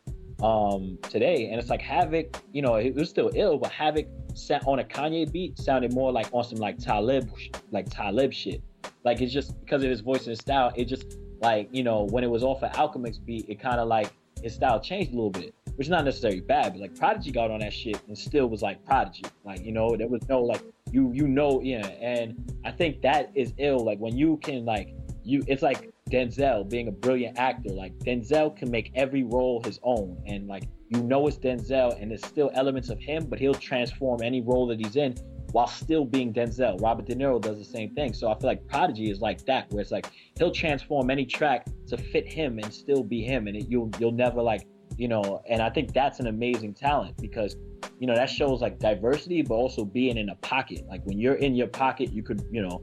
[0.42, 2.28] um today, and it's like Havoc.
[2.54, 6.14] You know, it was still ill, but Havoc sat on a Kanye beat sounded more
[6.14, 7.30] like on some like Talib,
[7.72, 8.64] like Talib shit.
[9.04, 10.72] Like it's just because of his voice and his style.
[10.78, 13.88] It just like you know when it was off of Alchemist beat, it kind of
[13.88, 14.12] like
[14.42, 16.74] his style changed a little bit, which is not necessarily bad.
[16.74, 19.24] But like Prodigy got on that shit and still was like Prodigy.
[19.44, 21.88] Like you know there was no like you you know yeah.
[21.88, 23.80] And I think that is ill.
[23.80, 27.70] Like when you can like you, it's like Denzel being a brilliant actor.
[27.70, 32.12] Like Denzel can make every role his own, and like you know it's Denzel, and
[32.12, 35.16] there's still elements of him, but he'll transform any role that he's in
[35.52, 36.82] while still being Denzel.
[36.82, 38.14] Robert De Niro does the same thing.
[38.14, 41.68] So I feel like Prodigy is like that, where it's like he'll transform any track
[41.88, 45.42] to fit him and still be him, and it, you'll you'll never like you know.
[45.50, 47.56] And I think that's an amazing talent because
[48.00, 50.86] you know that shows like diversity, but also being in a pocket.
[50.88, 52.82] Like when you're in your pocket, you could you know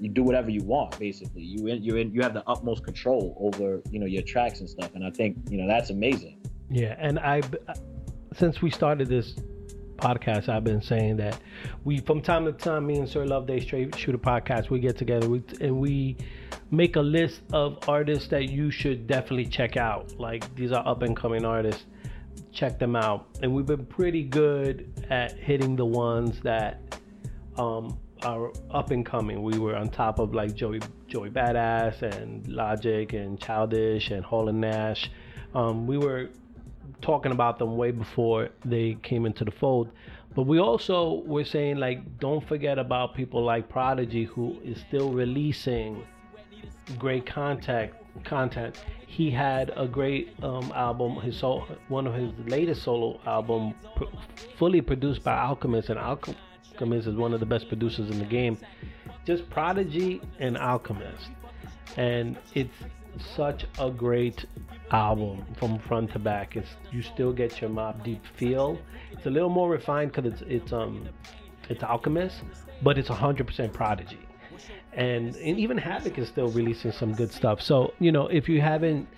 [0.00, 3.36] you do whatever you want basically you in you in you have the utmost control
[3.40, 6.38] over you know your tracks and stuff and i think you know that's amazing
[6.70, 7.40] Yeah, and I,
[8.34, 9.36] since we started this
[9.98, 11.38] podcast, I've been saying that
[11.84, 14.96] we, from time to time, me and Sir Love Day Straight Shooter podcast, we get
[14.96, 16.16] together we, and we
[16.70, 20.18] make a list of artists that you should definitely check out.
[20.18, 21.84] Like these are up and coming artists,
[22.52, 23.26] check them out.
[23.42, 26.98] And we've been pretty good at hitting the ones that
[27.56, 29.42] um, are up and coming.
[29.42, 34.48] We were on top of like Joey Joey Badass and Logic and Childish and Hall
[34.48, 35.10] and Nash.
[35.54, 36.30] Um, we were
[37.00, 39.90] talking about them way before they came into the fold.
[40.34, 45.10] But we also were saying like don't forget about people like Prodigy who is still
[45.10, 46.04] releasing
[46.98, 47.92] great content
[48.24, 48.82] content.
[49.06, 54.04] He had a great um, album, his sol- one of his latest solo album, pr-
[54.56, 58.58] fully produced by Alchemist, and Alchemist is one of the best producers in the game.
[59.24, 61.30] Just Prodigy and Alchemist,
[61.96, 62.74] and it's
[63.18, 64.44] such a great
[64.90, 66.56] album from front to back.
[66.56, 68.78] It's you still get your Mobb Deep feel.
[69.12, 71.08] It's a little more refined because it's it's um
[71.68, 72.42] it's Alchemist,
[72.82, 74.28] but it's 100% Prodigy
[74.92, 77.62] and, and even Havoc is still releasing some good stuff.
[77.62, 79.08] So you know, if you haven't,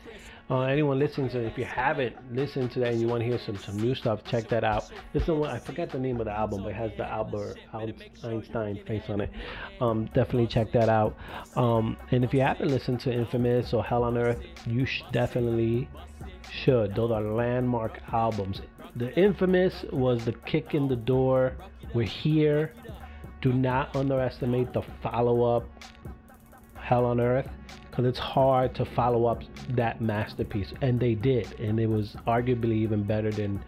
[0.51, 3.27] uh, anyone listening to, it, if you haven't listened to that and you want to
[3.27, 4.91] hear some some new stuff, check that out.
[5.13, 8.83] The one I forget the name of the album, but it has the Albert Einstein
[8.85, 9.31] face on it.
[9.81, 11.17] Um, definitely check that out.
[11.57, 15.89] Um, and if you haven't listened to Infamous or Hell on Earth, you sh- definitely
[16.51, 16.95] should.
[16.97, 18.61] Those are landmark albums.
[18.97, 21.57] The Infamous was the kick in the door.
[21.95, 22.73] We're here
[23.41, 25.65] do not underestimate the follow up
[26.75, 27.49] Hell on Earth
[28.01, 30.73] because it's hard to follow up that masterpiece.
[30.81, 31.61] And they did.
[31.61, 33.63] And it was arguably even better than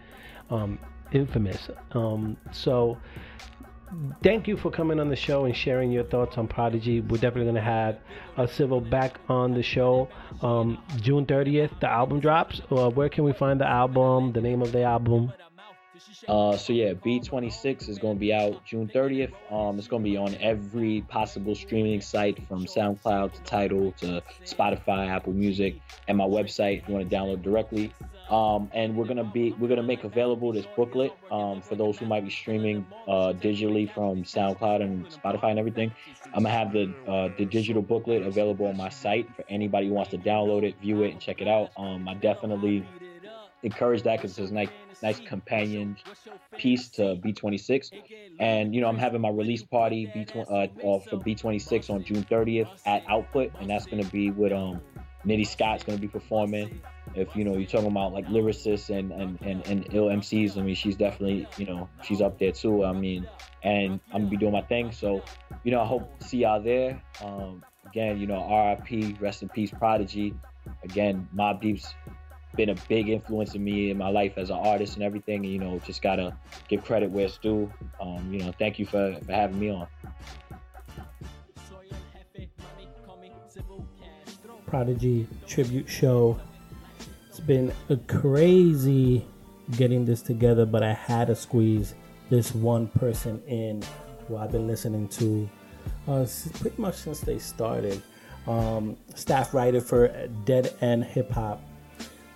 [0.49, 0.79] um,
[1.11, 1.69] Infamous.
[1.91, 2.97] Um, so
[4.23, 7.01] thank you for coming on the show and sharing your thoughts on Prodigy.
[7.01, 7.99] We're definitely going to have
[8.37, 10.09] a Civil back on the show
[10.41, 11.79] um, June 30th.
[11.79, 12.61] The album drops.
[12.71, 15.31] Uh, where can we find the album, the name of the album?
[16.27, 19.33] Uh, so yeah, B26 is going to be out June 30th.
[19.51, 24.23] Um, it's going to be on every possible streaming site from SoundCloud to Tidal to
[24.45, 25.75] Spotify, Apple Music,
[26.07, 27.93] and my website if you want to download directly.
[28.29, 32.05] Um, and we're gonna be we're gonna make available this booklet um, for those who
[32.05, 35.91] might be streaming uh, digitally from SoundCloud and Spotify and everything.
[36.33, 39.93] I'm gonna have the uh, the digital booklet available on my site for anybody who
[39.93, 41.71] wants to download it, view it, and check it out.
[41.77, 42.87] Um, I definitely
[43.63, 44.69] encourage that because it's a nice,
[45.01, 45.97] nice companion
[46.57, 47.91] piece to B26.
[48.39, 50.67] And you know, I'm having my release party B uh, uh,
[50.99, 54.81] for B26 on June 30th at Output, and that's gonna be with um
[55.25, 56.81] Nitty Scott's gonna be performing.
[57.15, 60.61] If you know you're talking about like lyricists and and and, and ill MCs, I
[60.61, 62.83] mean she's definitely you know she's up there too.
[62.83, 63.27] I mean,
[63.63, 64.91] and I'm gonna be doing my thing.
[64.91, 65.23] So
[65.63, 67.01] you know I hope to see y'all there.
[67.21, 70.33] Um, again, you know RIP, rest in peace, Prodigy.
[70.83, 71.93] Again, Mobb Deep's
[72.55, 75.43] been a big influence in me in my life as an artist and everything.
[75.43, 76.35] And, you know, just gotta
[76.67, 77.71] give credit where it's due.
[77.99, 79.87] Um, you know, thank you for, for having me on.
[84.67, 86.39] Prodigy tribute show.
[87.29, 89.25] It's been a crazy
[89.71, 91.93] getting this together, but I had to squeeze
[92.29, 93.83] this one person in
[94.27, 95.49] who I've been listening to
[96.07, 96.25] uh,
[96.59, 98.01] pretty much since they started.
[98.47, 100.07] Um, staff writer for
[100.43, 101.61] Dead End Hip Hop,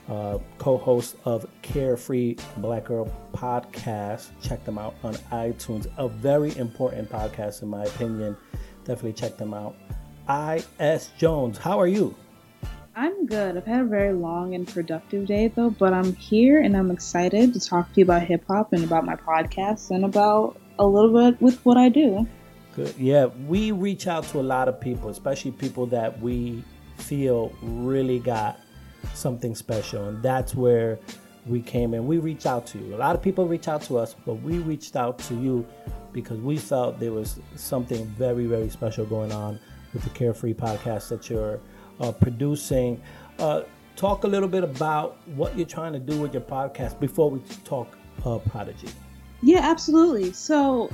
[0.10, 4.30] uh, co-host of Carefree Black Girl podcast.
[4.42, 5.88] Check them out on iTunes.
[5.98, 8.38] A very important podcast, in my opinion.
[8.86, 9.76] Definitely check them out.
[10.28, 11.12] I.S.
[11.18, 12.16] Jones, how are you?
[12.96, 13.56] I'm good.
[13.56, 17.54] I've had a very long and productive day though, but I'm here and I'm excited
[17.54, 21.14] to talk to you about hip hop and about my podcast and about a little
[21.14, 22.28] bit with what I do.
[22.76, 22.96] Good.
[22.98, 26.64] Yeah, we reach out to a lot of people, especially people that we
[26.98, 28.60] feel really got
[29.14, 31.00] something special, and that's where
[31.46, 32.08] we came in.
[32.08, 32.96] We reached out to you.
[32.96, 35.66] A lot of people reach out to us, but we reached out to you
[36.14, 39.60] because we felt there was something very, very special going on
[39.94, 41.60] with the Carefree podcast that you're
[42.00, 43.02] uh, producing.
[43.40, 43.62] Uh,
[43.96, 47.40] talk a little bit about what you're trying to do with your podcast before we
[47.64, 48.90] talk uh, Prodigy.
[49.42, 50.34] Yeah, absolutely.
[50.34, 50.90] So,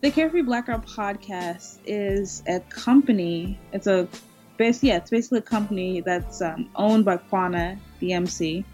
[0.00, 3.58] the Carefree Black Girl podcast is a company.
[3.72, 4.08] It's a
[4.56, 8.64] base, yeah, it's basically a company that's um, owned by Quana, the MC.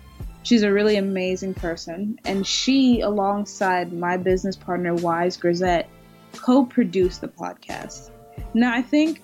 [0.42, 5.88] She's a really amazing person, and she, alongside my business partner Wise Grisette,
[6.32, 8.10] co-produced the podcast.
[8.54, 9.22] Now, I think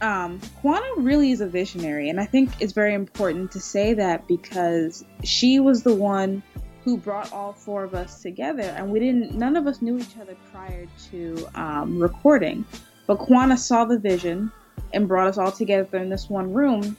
[0.00, 4.26] um, Quana really is a visionary, and I think it's very important to say that
[4.28, 6.42] because she was the one
[6.84, 9.34] who brought all four of us together, and we didn't.
[9.34, 12.64] None of us knew each other prior to um, recording,
[13.06, 14.50] but Quana saw the vision
[14.92, 16.96] and brought us all together in this one room,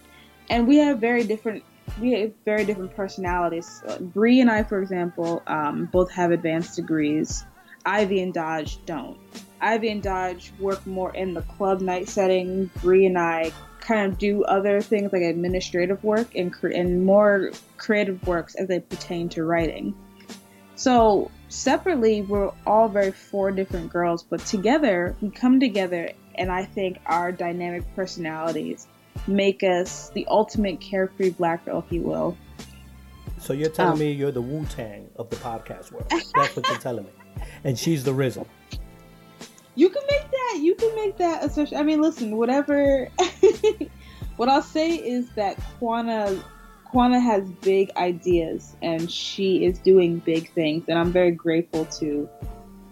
[0.49, 1.63] and we have very different.
[1.99, 3.81] We have very different personalities.
[3.87, 7.45] Uh, Bree and I, for example, um, both have advanced degrees.
[7.85, 9.17] Ivy and Dodge don't.
[9.61, 12.69] Ivy and Dodge work more in the club night setting.
[12.81, 17.51] Bree and I kind of do other things like administrative work and, cre- and more
[17.77, 19.95] creative works as they pertain to writing.
[20.75, 26.65] So separately, we're all very four different girls, but together we come together, and I
[26.65, 28.87] think our dynamic personalities
[29.27, 32.37] make us the ultimate carefree black girl, if you will.
[33.37, 33.99] So you're telling Um.
[33.99, 36.07] me you're the Wu Tang of the podcast world.
[36.09, 37.11] That's what you're telling me.
[37.63, 38.45] And she's the RZA.
[39.75, 40.59] You can make that.
[40.61, 41.43] You can make that.
[41.45, 42.35] Especially, I mean, listen.
[42.35, 43.07] Whatever.
[44.37, 46.37] what I'll say is that Quana,
[46.85, 52.27] Quana has big ideas, and she is doing big things, and I'm very grateful to.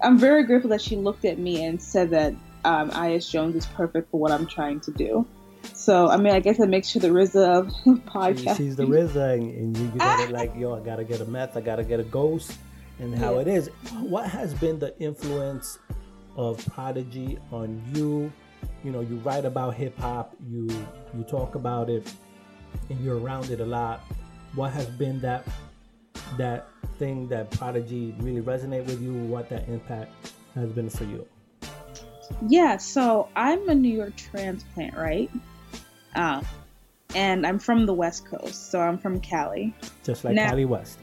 [0.02, 2.34] I'm very grateful that she looked at me and said that
[2.68, 3.30] um, I.S.
[3.30, 5.26] Jones is perfect for what I'm trying to do.
[5.74, 7.68] So, I mean, I guess that makes her the RZA of
[8.06, 8.58] podcast.
[8.58, 11.58] she's the RZA, and, and you, you gotta like, yo, I gotta get a meth,
[11.58, 12.54] I gotta get a ghost,
[13.00, 13.42] and how Yeah.
[13.42, 13.68] it is.
[14.02, 15.80] What has been the influence
[16.36, 18.32] of Prodigy on you?
[18.84, 20.68] You know, you write about hip hop, you
[21.16, 22.12] you talk about it,
[22.90, 24.02] and you're around it a lot.
[24.56, 25.46] What has been that
[26.38, 29.14] that thing that Prodigy really resonate with you?
[29.14, 31.28] What that impact has been for you?
[32.48, 35.30] Yeah, so I'm a New York transplant, right?
[36.16, 36.46] Um,
[37.16, 39.74] and I'm from the West Coast, so I'm from Cali.
[40.04, 41.00] Just like Now- Cali West.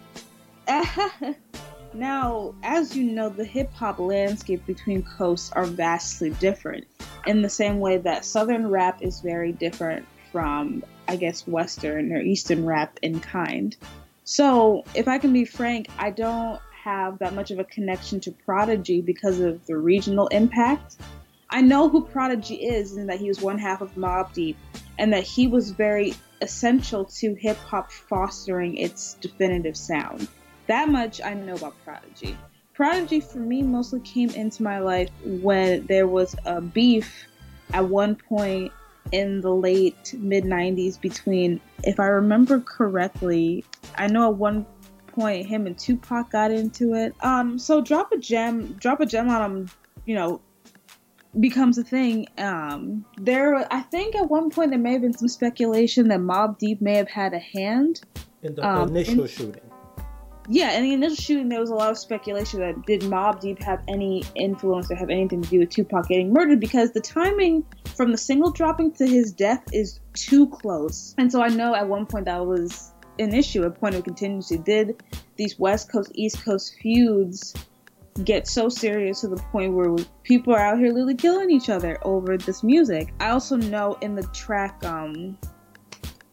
[1.95, 6.87] now, as you know, the hip hop landscape between coasts are vastly different.
[7.27, 12.21] In the same way that Southern rap is very different from, I guess, Western or
[12.21, 13.77] Eastern rap in kind.
[14.25, 18.31] So, if I can be frank, I don't have that much of a connection to
[18.31, 20.97] Prodigy because of the regional impact.
[21.49, 24.59] I know who Prodigy is and that he was one half of Mobb Deep
[24.99, 30.29] and that he was very essential to hip hop fostering its definitive sound.
[30.67, 32.37] That much I know about Prodigy.
[32.75, 37.27] Prodigy for me mostly came into my life when there was a beef
[37.73, 38.73] at one point
[39.13, 43.65] in the late mid 90s between, if I remember correctly,
[43.97, 44.67] I know at one
[45.15, 47.15] point him and Tupac got into it.
[47.21, 49.71] Um, so drop a gem, drop a gem on him,
[50.07, 50.41] you know,
[51.41, 52.27] becomes a thing.
[52.39, 56.59] Um, there, I think at one point there may have been some speculation that Mobb
[56.59, 58.03] Deep may have had a hand.
[58.43, 59.61] In the Um, initial in- shooting.
[60.47, 63.63] Yeah, in the initial shooting, there was a lot of speculation that did Mobb Deep
[63.63, 67.65] have any influence or have anything to do with Tupac getting murdered because the timing
[67.97, 71.15] from the single dropping to his death is too close.
[71.17, 74.59] And so I know at one point that was an issue, a point of contingency.
[74.59, 75.03] Did
[75.37, 77.55] these West Coast East Coast feuds
[78.23, 81.99] get so serious to the point where people are out here literally killing each other
[82.03, 83.13] over this music?
[83.21, 85.37] I also know in the track, um,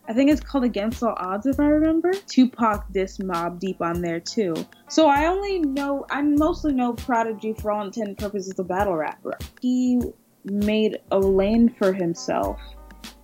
[0.07, 2.11] I think it's called Against All Odds, if I remember.
[2.27, 4.53] Tupac dissed Mobb Deep on there too.
[4.89, 8.95] So I only know, I mostly know Prodigy for all intent and purposes a battle
[8.95, 9.37] rapper.
[9.61, 10.01] He
[10.43, 12.59] made a lane for himself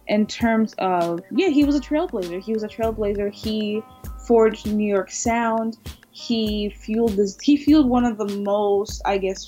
[0.07, 2.41] in terms of yeah, he was a trailblazer.
[2.41, 3.33] He was a trailblazer.
[3.33, 3.81] He
[4.25, 5.77] forged New York sound.
[6.11, 7.37] He fueled this.
[7.41, 9.47] He fueled one of the most, I guess,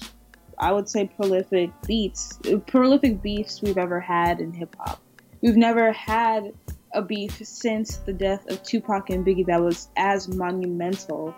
[0.58, 5.02] I would say, prolific beats, prolific beefs we've ever had in hip hop.
[5.42, 6.54] We've never had
[6.94, 11.34] a beef since the death of Tupac and Biggie that was as monumental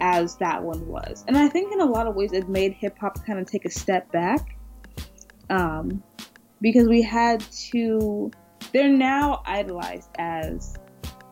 [0.00, 1.24] as that one was.
[1.26, 3.64] And I think in a lot of ways it made hip hop kind of take
[3.64, 4.56] a step back.
[5.50, 6.02] Um,
[6.60, 7.40] because we had
[7.70, 8.30] to,
[8.72, 10.76] they're now idolized as,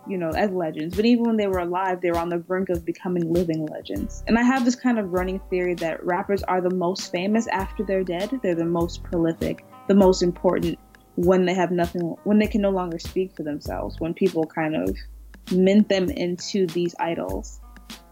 [0.09, 0.97] you know, as legends.
[0.97, 4.23] But even when they were alive, they were on the brink of becoming living legends.
[4.27, 7.85] And I have this kind of running theory that rappers are the most famous after
[7.85, 8.41] they're dead.
[8.43, 10.79] They're the most prolific, the most important
[11.17, 14.77] when they have nothing, when they can no longer speak for themselves, when people kind
[14.77, 14.97] of
[15.53, 17.61] mint them into these idols.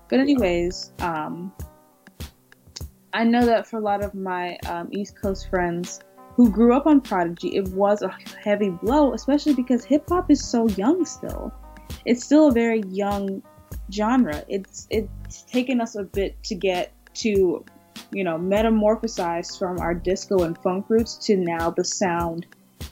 [0.09, 1.53] But anyways, um,
[3.13, 6.01] I know that for a lot of my um, East Coast friends
[6.37, 10.45] who grew up on Prodigy, it was a heavy blow, especially because hip hop is
[10.45, 11.53] so young still.
[12.05, 13.43] It's still a very young
[13.93, 14.45] genre.
[14.49, 17.65] It's it's taken us a bit to get to,
[18.11, 22.47] you know, metamorphosize from our disco and funk roots to now the sound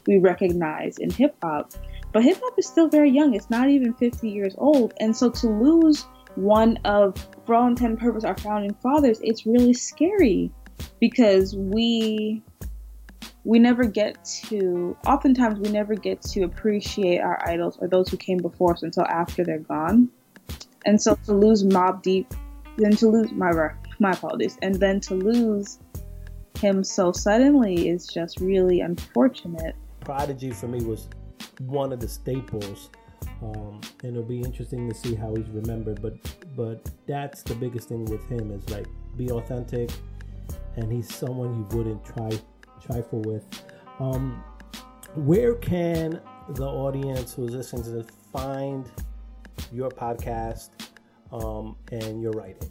[0.07, 1.73] we recognize in hip hop.
[2.13, 3.35] But hip hop is still very young.
[3.35, 4.95] It's not even 50 years old.
[5.01, 7.17] And so to lose one of,
[7.47, 10.51] for all intent and purpose, our founding fathers, it's really scary
[11.01, 12.43] because we
[13.45, 18.17] we never get to oftentimes we never get to appreciate our idols or those who
[18.17, 20.09] came before us until after they're gone.
[20.87, 22.33] And so to lose Mobb Deep,
[22.77, 23.53] then to lose my
[23.99, 25.79] my apologies, and then to lose
[26.59, 29.77] him so suddenly is just really unfortunate.
[30.01, 31.09] Prodigy for me was
[31.61, 32.91] one of the staples,
[33.43, 36.01] um, and it'll be interesting to see how he's remembered.
[36.01, 36.15] But
[36.57, 38.87] but that's the biggest thing with him is like
[39.17, 39.91] be authentic,
[40.77, 42.31] and he's someone you wouldn't try
[42.85, 43.45] trifle with.
[43.99, 44.43] Um,
[45.15, 48.91] where can the audience who's listening to find
[49.73, 50.71] your podcast
[51.33, 52.71] um, and your writing?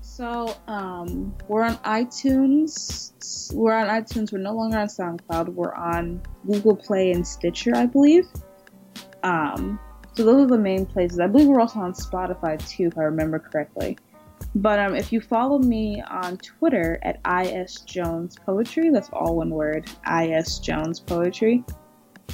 [0.00, 3.52] So um, we're on iTunes.
[3.52, 4.32] We're on iTunes.
[4.32, 5.48] We're no longer on SoundCloud.
[5.48, 8.26] We're on Google Play and Stitcher, I believe.
[9.22, 9.78] Um,
[10.14, 11.20] so those are the main places.
[11.20, 13.98] I believe we're also on Spotify too, if I remember correctly.
[14.56, 19.50] But um, if you follow me on Twitter at is Jones Poetry, that's all one
[19.50, 21.62] word, is Jones Poetry.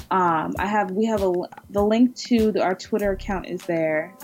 [0.09, 1.33] Um, I have we have a
[1.71, 4.15] the link to the, our Twitter account is there.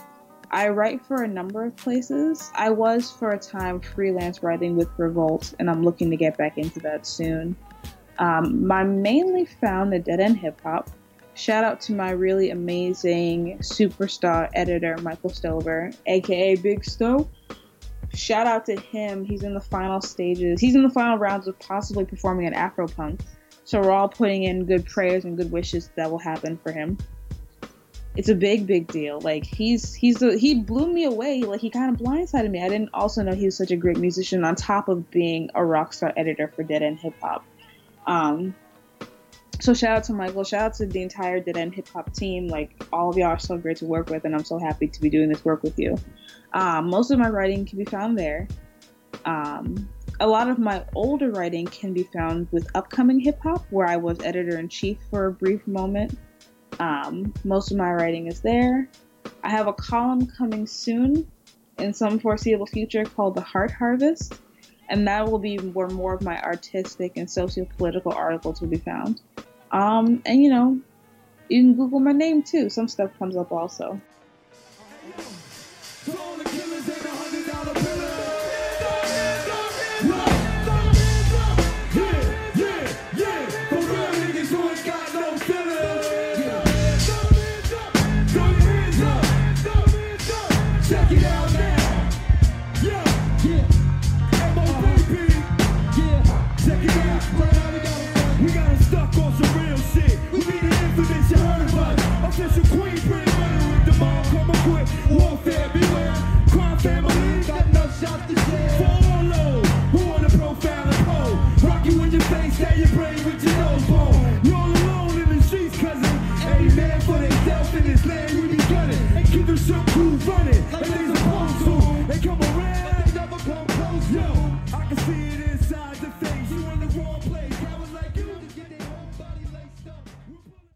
[0.49, 2.49] I write for a number of places.
[2.55, 6.57] I was for a time freelance writing with Revolt, and I'm looking to get back
[6.57, 7.53] into that soon.
[8.17, 10.89] Um, mainly found the Dead End Hip Hop.
[11.33, 17.29] Shout out to my really amazing superstar editor, Michael Stover, aka Big Stowe.
[18.13, 19.23] Shout out to him.
[19.23, 20.59] He's in the final stages.
[20.59, 23.21] He's in the final rounds of possibly performing at Afropunk.
[23.65, 26.97] So we're all putting in good prayers and good wishes that will happen for him
[28.15, 31.69] it's a big big deal like he's he's a, he blew me away like he
[31.69, 34.55] kind of blindsided me i didn't also know he was such a great musician on
[34.55, 37.45] top of being a rock star editor for dead end hip hop
[38.07, 38.53] um
[39.59, 42.47] so shout out to michael shout out to the entire dead end hip hop team
[42.47, 45.01] like all of y'all are so great to work with and i'm so happy to
[45.01, 45.95] be doing this work with you
[46.53, 48.47] um, most of my writing can be found there
[49.25, 53.87] um, a lot of my older writing can be found with upcoming hip hop where
[53.87, 56.17] i was editor in chief for a brief moment
[56.79, 58.89] um, most of my writing is there.
[59.43, 61.29] I have a column coming soon
[61.77, 64.39] in some foreseeable future called The Heart Harvest,
[64.89, 69.21] and that will be where more of my artistic and socio-political articles will be found.
[69.71, 70.79] Um, and you know,
[71.49, 72.69] you can Google my name too.
[72.69, 74.01] Some stuff comes up also.